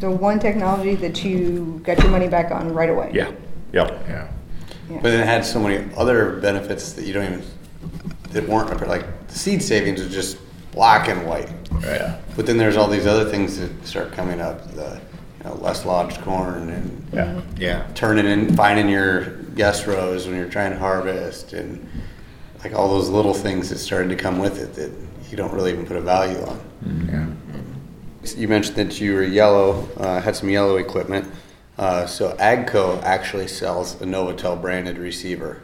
the 0.00 0.10
one 0.10 0.40
technology 0.40 0.94
that 0.96 1.22
you 1.24 1.80
got 1.84 1.98
your 2.02 2.10
money 2.10 2.26
back 2.26 2.50
on 2.50 2.72
right 2.74 2.90
away? 2.90 3.10
Yeah. 3.14 3.30
Yep. 3.72 4.06
Yeah. 4.08 4.28
Yeah. 4.90 4.96
But 5.02 5.10
then 5.10 5.20
it 5.20 5.26
had 5.26 5.44
so 5.44 5.60
many 5.60 5.92
other 5.96 6.36
benefits 6.40 6.92
that 6.94 7.04
you 7.04 7.12
don't 7.12 7.24
even 7.24 7.42
that 8.30 8.46
weren't 8.48 8.86
like 8.88 9.28
the 9.28 9.38
seed 9.38 9.62
savings 9.62 10.00
are 10.00 10.08
just 10.08 10.38
black 10.72 11.08
and 11.08 11.26
white. 11.26 11.50
Yeah. 11.82 12.18
But 12.36 12.46
then 12.46 12.56
there's 12.58 12.76
all 12.76 12.88
these 12.88 13.06
other 13.06 13.28
things 13.30 13.58
that 13.58 13.86
start 13.86 14.12
coming 14.12 14.40
up, 14.40 14.70
the 14.74 15.00
you 15.38 15.44
know, 15.44 15.54
less 15.56 15.84
lodged 15.84 16.20
corn 16.22 16.70
and 16.70 17.04
Yeah. 17.12 17.40
Yeah. 17.56 17.86
turning 17.94 18.26
in, 18.26 18.54
finding 18.56 18.88
your 18.88 19.36
guess 19.56 19.86
rows 19.86 20.26
when 20.26 20.36
you're 20.36 20.48
trying 20.48 20.72
to 20.72 20.78
harvest, 20.78 21.52
and 21.52 21.86
like 22.62 22.74
all 22.74 22.88
those 22.88 23.08
little 23.08 23.34
things 23.34 23.68
that 23.70 23.78
started 23.78 24.08
to 24.10 24.16
come 24.16 24.38
with 24.38 24.58
it 24.60 24.74
that 24.74 24.90
you 25.30 25.36
don't 25.36 25.52
really 25.52 25.72
even 25.72 25.86
put 25.86 25.96
a 25.96 26.00
value 26.00 26.40
on. 26.42 26.60
Yeah. 27.10 27.26
You 28.36 28.48
mentioned 28.48 28.76
that 28.76 29.00
you 29.00 29.14
were 29.14 29.22
yellow, 29.22 29.88
uh, 29.96 30.20
had 30.20 30.36
some 30.36 30.48
yellow 30.50 30.76
equipment. 30.76 31.26
Uh, 31.78 32.06
so 32.06 32.32
Agco 32.36 33.00
actually 33.02 33.46
sells 33.46 34.00
a 34.02 34.04
Novatel 34.04 34.60
branded 34.60 34.98
receiver. 34.98 35.62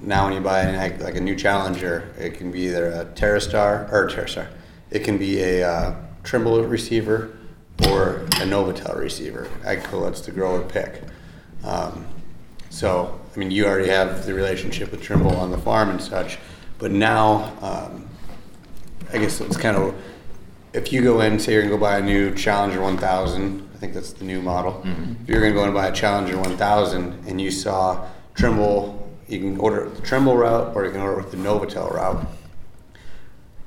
Now, 0.00 0.24
when 0.24 0.34
you 0.34 0.40
buy 0.40 0.62
an 0.62 1.00
like 1.00 1.14
a 1.14 1.20
new 1.20 1.36
Challenger, 1.36 2.12
it 2.18 2.34
can 2.34 2.50
be 2.50 2.62
either 2.62 2.88
a 2.88 3.04
TerraStar 3.04 3.90
or 3.92 4.06
a 4.06 4.10
TerraStar. 4.10 4.48
It 4.90 5.04
can 5.04 5.18
be 5.18 5.40
a 5.40 5.62
uh, 5.62 5.94
Trimble 6.24 6.64
receiver 6.64 7.36
or 7.88 8.16
a 8.16 8.44
Novatel 8.44 8.98
receiver. 8.98 9.48
Agco 9.62 10.02
lets 10.02 10.22
the 10.22 10.32
grower 10.32 10.62
pick. 10.62 11.02
Um, 11.62 12.06
so, 12.68 13.20
I 13.34 13.38
mean, 13.38 13.52
you 13.52 13.66
already 13.66 13.88
have 13.88 14.26
the 14.26 14.34
relationship 14.34 14.90
with 14.90 15.02
Trimble 15.02 15.36
on 15.36 15.52
the 15.52 15.58
farm 15.58 15.90
and 15.90 16.00
such, 16.00 16.38
but 16.78 16.90
now, 16.90 17.52
um, 17.60 18.08
I 19.12 19.18
guess 19.18 19.40
it's 19.40 19.56
kind 19.56 19.76
of 19.76 19.94
if 20.72 20.92
you 20.92 21.02
go 21.02 21.20
in, 21.20 21.38
say 21.38 21.52
you're 21.52 21.62
gonna 21.62 21.74
go 21.74 21.80
buy 21.80 21.98
a 21.98 22.02
new 22.02 22.34
Challenger 22.34 22.80
1000, 22.80 23.68
I 23.71 23.71
think 23.82 23.94
that's 23.94 24.12
the 24.12 24.24
new 24.24 24.40
model. 24.40 24.80
If 25.22 25.28
you're 25.28 25.40
gonna 25.40 25.52
go 25.52 25.64
and 25.64 25.74
buy 25.74 25.88
a 25.88 25.92
Challenger 25.92 26.38
1000 26.38 27.26
and 27.26 27.40
you 27.40 27.50
saw 27.50 28.06
Trimble, 28.34 29.10
you 29.26 29.40
can 29.40 29.58
order 29.58 29.80
it 29.80 29.84
with 29.86 29.96
the 29.96 30.06
Trimble 30.06 30.36
route 30.36 30.76
or 30.76 30.84
you 30.84 30.92
can 30.92 31.00
order 31.00 31.18
it 31.18 31.24
with 31.24 31.32
the 31.32 31.38
Novatel 31.38 31.92
route. 31.92 32.24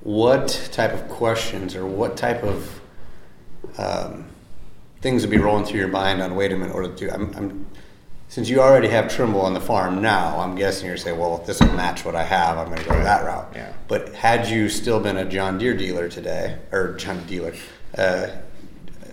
What 0.03 0.69
type 0.71 0.93
of 0.93 1.09
questions 1.09 1.75
or 1.75 1.85
what 1.85 2.15
type 2.15 2.43
of 2.43 2.79
um, 3.77 4.27
things 5.01 5.21
would 5.21 5.31
be 5.31 5.37
rolling 5.37 5.65
through 5.65 5.79
your 5.79 5.89
mind 5.89 6.21
on 6.21 6.33
wait 6.35 6.53
a 6.53 6.55
minute, 6.55 6.73
or 6.73 6.87
do 6.87 7.09
I'm, 7.11 7.35
I'm 7.35 7.65
since 8.29 8.47
you 8.47 8.61
already 8.61 8.87
have 8.87 9.13
Trimble 9.13 9.41
on 9.41 9.53
the 9.53 9.59
farm 9.59 10.01
now, 10.01 10.39
I'm 10.39 10.55
guessing 10.55 10.87
you're 10.87 10.95
saying, 10.95 11.19
well, 11.19 11.37
if 11.41 11.45
this 11.45 11.59
will 11.59 11.73
match 11.73 12.05
what 12.05 12.15
I 12.15 12.23
have, 12.23 12.57
I'm 12.57 12.67
going 12.67 12.79
to 12.79 12.85
go 12.85 13.03
that 13.03 13.25
route. 13.25 13.51
Yeah. 13.53 13.73
But 13.89 14.15
had 14.15 14.47
you 14.47 14.69
still 14.69 14.99
been 15.01 15.17
a 15.17 15.25
John 15.25 15.57
Deere 15.57 15.75
dealer 15.75 16.07
today, 16.07 16.57
or 16.71 16.93
John 16.93 17.23
Dealer, 17.27 17.53
uh, 17.97 18.27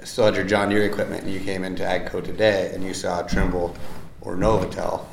still 0.04 0.24
had 0.26 0.34
your 0.36 0.44
John 0.44 0.68
Deere 0.68 0.84
equipment, 0.84 1.24
and 1.24 1.32
you 1.32 1.40
came 1.40 1.64
into 1.64 1.82
Agco 1.82 2.22
today, 2.24 2.70
and 2.74 2.84
you 2.84 2.94
saw 2.94 3.22
Trimble 3.22 3.76
or 4.20 4.36
Novatel, 4.36 5.04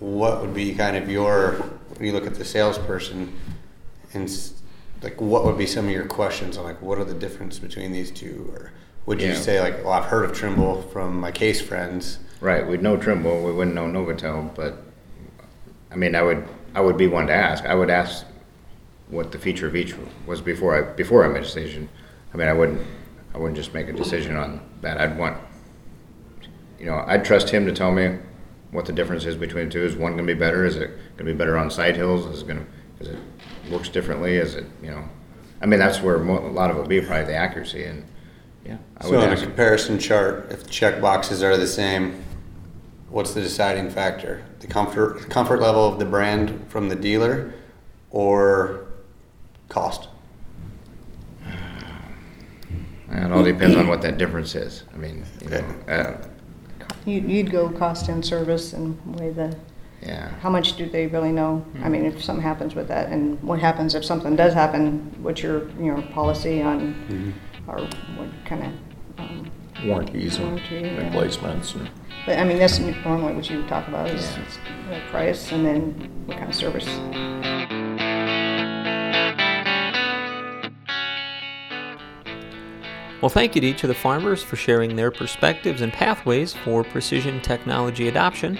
what 0.00 0.40
would 0.40 0.54
be 0.54 0.74
kind 0.74 0.96
of 0.96 1.08
your 1.10 1.52
when 1.96 2.06
you 2.06 2.12
look 2.12 2.26
at 2.26 2.34
the 2.34 2.44
salesperson, 2.44 3.32
and 4.14 4.30
like 5.02 5.20
what 5.20 5.44
would 5.44 5.58
be 5.58 5.66
some 5.66 5.86
of 5.86 5.90
your 5.90 6.06
questions 6.06 6.56
on 6.56 6.64
like 6.64 6.80
what 6.82 6.98
are 6.98 7.04
the 7.04 7.14
difference 7.14 7.58
between 7.58 7.92
these 7.92 8.10
two, 8.10 8.50
or 8.54 8.72
would 9.06 9.20
you 9.20 9.28
Yeah. 9.28 9.34
say 9.34 9.60
like, 9.60 9.82
well, 9.84 9.92
I've 9.92 10.04
heard 10.06 10.24
of 10.24 10.32
Trimble 10.36 10.82
from 10.82 11.18
my 11.20 11.30
case 11.32 11.60
friends. 11.60 12.18
Right. 12.40 12.66
We'd 12.66 12.82
know 12.82 12.96
Trimble. 12.96 13.42
We 13.44 13.52
wouldn't 13.52 13.74
know 13.76 13.86
Novatel, 13.86 14.54
but 14.54 14.82
I 15.90 15.96
mean, 15.96 16.14
I 16.14 16.22
would, 16.22 16.44
I 16.74 16.80
would 16.80 16.96
be 16.96 17.06
one 17.06 17.26
to 17.28 17.32
ask. 17.32 17.64
I 17.66 17.74
would 17.74 17.90
ask 17.90 18.24
what 19.08 19.30
the 19.30 19.38
feature 19.38 19.66
of 19.66 19.76
each 19.76 19.94
was 20.26 20.40
before 20.40 20.74
I, 20.76 20.82
before 20.94 21.24
I 21.24 21.28
made 21.28 21.40
a 21.42 21.44
decision. 21.44 21.88
I 22.32 22.36
mean, 22.38 22.48
I 22.48 22.52
wouldn't, 22.52 22.80
I 23.34 23.38
wouldn't 23.38 23.56
just 23.56 23.72
make 23.74 23.88
a 23.88 23.92
decision 23.92 24.36
on 24.36 24.60
that. 24.82 25.00
I'd 25.00 25.16
want, 25.18 25.38
you 26.78 26.86
know, 26.86 27.02
I'd 27.06 27.24
trust 27.24 27.48
him 27.50 27.64
to 27.66 27.72
tell 27.72 27.92
me 27.92 28.18
what 28.70 28.86
the 28.86 28.92
difference 28.92 29.24
is 29.24 29.36
between 29.36 29.66
the 29.66 29.70
two. 29.72 29.84
Is 29.84 29.96
one 29.96 30.12
gonna 30.12 30.24
be 30.24 30.34
better? 30.34 30.64
Is 30.64 30.76
it 30.76 30.90
gonna 31.16 31.30
be 31.30 31.36
better 31.36 31.56
on 31.56 31.70
side 31.70 31.96
hills? 31.96 32.26
Is 32.26 32.42
it 32.42 32.48
gonna, 32.48 32.66
is 33.00 33.08
it 33.08 33.18
works 33.70 33.88
differently? 33.88 34.36
Is 34.36 34.54
it, 34.54 34.66
you 34.82 34.90
know? 34.90 35.04
I 35.60 35.66
mean, 35.66 35.78
that's 35.78 36.00
where 36.02 36.18
mo- 36.18 36.44
a 36.46 36.48
lot 36.50 36.70
of 36.70 36.76
it 36.76 36.80
would 36.80 36.88
be, 36.88 37.00
probably 37.00 37.26
the 37.26 37.34
accuracy 37.34 37.84
and, 37.84 38.04
yeah. 38.66 38.78
I 38.98 39.04
So 39.04 39.10
would 39.12 39.24
in 39.24 39.32
a 39.32 39.40
comparison 39.40 39.98
chart, 39.98 40.48
if 40.50 40.64
the 40.64 40.70
check 40.70 41.00
boxes 41.00 41.42
are 41.42 41.56
the 41.56 41.66
same, 41.66 42.22
what's 43.08 43.32
the 43.34 43.40
deciding 43.40 43.90
factor? 43.90 44.42
The 44.60 44.66
comfort, 44.66 45.28
comfort 45.30 45.60
level 45.60 45.84
of 45.86 45.98
the 45.98 46.04
brand 46.04 46.64
from 46.68 46.88
the 46.88 46.96
dealer 46.96 47.54
or 48.10 48.86
cost? 49.68 50.08
It 53.12 53.30
all 53.32 53.42
depends 53.44 53.76
on 53.76 53.86
what 53.88 54.02
that 54.02 54.18
difference 54.18 54.54
is. 54.54 54.84
I 54.94 54.96
mean, 54.96 55.24
you 55.42 55.50
know, 55.50 55.64
uh, 55.88 56.16
You- 57.04 57.20
You'd 57.20 57.50
go 57.50 57.68
cost 57.68 58.08
and 58.08 58.24
service 58.24 58.72
and 58.72 58.96
weigh 59.18 59.30
the, 59.30 59.56
yeah. 60.02 60.28
how 60.40 60.50
much 60.50 60.76
do 60.76 60.88
they 60.88 61.06
really 61.08 61.32
know? 61.32 61.64
I 61.82 61.88
mean, 61.88 62.04
if 62.04 62.22
something 62.22 62.42
happens 62.42 62.74
with 62.74 62.88
that, 62.88 63.08
and 63.10 63.42
what 63.42 63.58
happens 63.58 63.94
if 63.94 64.04
something 64.04 64.36
does 64.36 64.54
happen, 64.54 65.12
what's 65.20 65.42
your, 65.42 65.68
your 65.80 66.00
policy 66.14 66.62
on, 66.62 67.34
or 67.66 67.78
what 68.16 68.28
kind 68.44 68.62
of, 68.62 68.72
um, 69.18 69.50
Warranties 69.84 70.36
and 70.36 70.46
Warranty, 70.52 70.80
yeah. 70.88 71.04
replacements 71.06 71.74
and. 71.74 71.90
but 72.24 72.38
I 72.38 72.44
mean, 72.44 72.58
that's 72.58 72.78
normally 72.78 73.34
what 73.34 73.50
you 73.50 73.62
talk 73.66 73.88
about 73.88 74.08
is 74.10 74.22
Yeah. 74.24 74.44
the 74.94 75.00
price 75.10 75.50
and 75.50 75.66
then 75.66 76.10
what 76.26 76.36
kind 76.38 76.48
of 76.50 76.54
service. 76.54 76.86
Well, 83.22 83.28
thank 83.28 83.54
you 83.54 83.60
to 83.60 83.66
each 83.68 83.84
of 83.84 83.88
the 83.88 83.94
farmers 83.94 84.42
for 84.42 84.56
sharing 84.56 84.96
their 84.96 85.12
perspectives 85.12 85.80
and 85.80 85.92
pathways 85.92 86.54
for 86.54 86.82
precision 86.82 87.40
technology 87.40 88.08
adoption. 88.08 88.58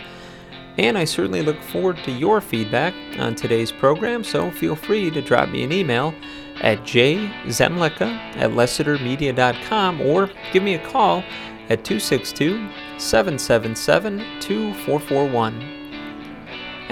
And 0.78 0.96
I 0.96 1.04
certainly 1.04 1.42
look 1.42 1.60
forward 1.60 1.98
to 2.04 2.12
your 2.12 2.40
feedback 2.40 2.94
on 3.18 3.34
today's 3.34 3.72
program, 3.72 4.22
so 4.22 4.52
feel 4.52 4.76
free 4.76 5.10
to 5.10 5.20
drop 5.20 5.48
me 5.48 5.64
an 5.64 5.72
email 5.72 6.14
at 6.60 6.78
jzemlicka 6.82 8.06
at 8.36 8.50
lessitermedia.com 8.52 10.00
or 10.00 10.30
give 10.52 10.62
me 10.62 10.74
a 10.74 10.88
call 10.88 11.24
at 11.68 11.84
262 11.84 12.68
777 12.98 14.18
2441. 14.40 15.81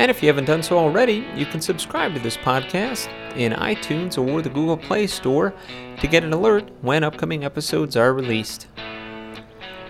And 0.00 0.10
if 0.10 0.22
you 0.22 0.28
haven't 0.28 0.46
done 0.46 0.62
so 0.62 0.78
already, 0.78 1.26
you 1.36 1.44
can 1.44 1.60
subscribe 1.60 2.14
to 2.14 2.20
this 2.20 2.38
podcast 2.38 3.06
in 3.36 3.52
iTunes 3.52 4.16
or 4.16 4.40
the 4.40 4.48
Google 4.48 4.78
Play 4.78 5.06
Store 5.06 5.52
to 5.98 6.06
get 6.06 6.24
an 6.24 6.32
alert 6.32 6.70
when 6.80 7.04
upcoming 7.04 7.44
episodes 7.44 7.98
are 7.98 8.14
released. 8.14 8.66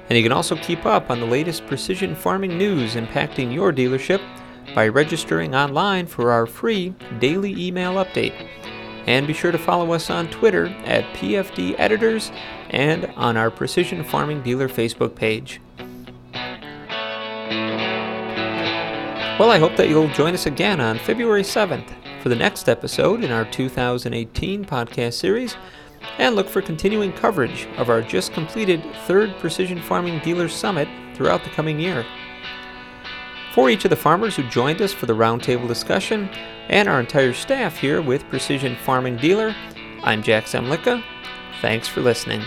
And 0.08 0.16
you 0.18 0.24
can 0.24 0.32
also 0.32 0.56
keep 0.56 0.84
up 0.84 1.10
on 1.10 1.20
the 1.20 1.26
latest 1.26 1.64
precision 1.68 2.16
farming 2.16 2.58
news 2.58 2.96
impacting 2.96 3.54
your 3.54 3.72
dealership 3.72 4.20
by 4.74 4.88
registering 4.88 5.54
online 5.54 6.08
for 6.08 6.32
our 6.32 6.44
free 6.44 6.92
daily 7.20 7.54
email 7.64 7.94
update. 7.94 8.48
And 9.06 9.28
be 9.28 9.32
sure 9.32 9.52
to 9.52 9.58
follow 9.58 9.92
us 9.92 10.10
on 10.10 10.28
Twitter 10.28 10.66
at 10.86 11.04
PFD 11.14 11.76
Editors 11.78 12.32
and 12.70 13.06
on 13.14 13.36
our 13.36 13.48
Precision 13.48 14.02
Farming 14.02 14.42
Dealer 14.42 14.68
Facebook 14.68 15.14
page. 15.14 15.60
Well, 19.40 19.50
I 19.50 19.58
hope 19.58 19.74
that 19.76 19.88
you'll 19.88 20.08
join 20.08 20.34
us 20.34 20.44
again 20.44 20.82
on 20.82 20.98
February 20.98 21.44
7th 21.44 21.88
for 22.22 22.28
the 22.28 22.36
next 22.36 22.68
episode 22.68 23.24
in 23.24 23.32
our 23.32 23.46
2018 23.46 24.66
podcast 24.66 25.14
series 25.14 25.56
and 26.18 26.36
look 26.36 26.46
for 26.46 26.60
continuing 26.60 27.10
coverage 27.10 27.66
of 27.78 27.88
our 27.88 28.02
just 28.02 28.34
completed 28.34 28.84
third 29.06 29.34
Precision 29.38 29.80
Farming 29.80 30.18
Dealer 30.18 30.46
Summit 30.46 30.88
throughout 31.16 31.42
the 31.42 31.48
coming 31.48 31.80
year. 31.80 32.04
For 33.54 33.70
each 33.70 33.86
of 33.86 33.88
the 33.88 33.96
farmers 33.96 34.36
who 34.36 34.46
joined 34.50 34.82
us 34.82 34.92
for 34.92 35.06
the 35.06 35.14
roundtable 35.14 35.66
discussion 35.66 36.28
and 36.68 36.86
our 36.86 37.00
entire 37.00 37.32
staff 37.32 37.78
here 37.78 38.02
with 38.02 38.28
Precision 38.28 38.76
Farming 38.84 39.16
Dealer, 39.16 39.56
I'm 40.02 40.22
Jack 40.22 40.44
Zemlicka. 40.44 41.02
Thanks 41.62 41.88
for 41.88 42.02
listening. 42.02 42.42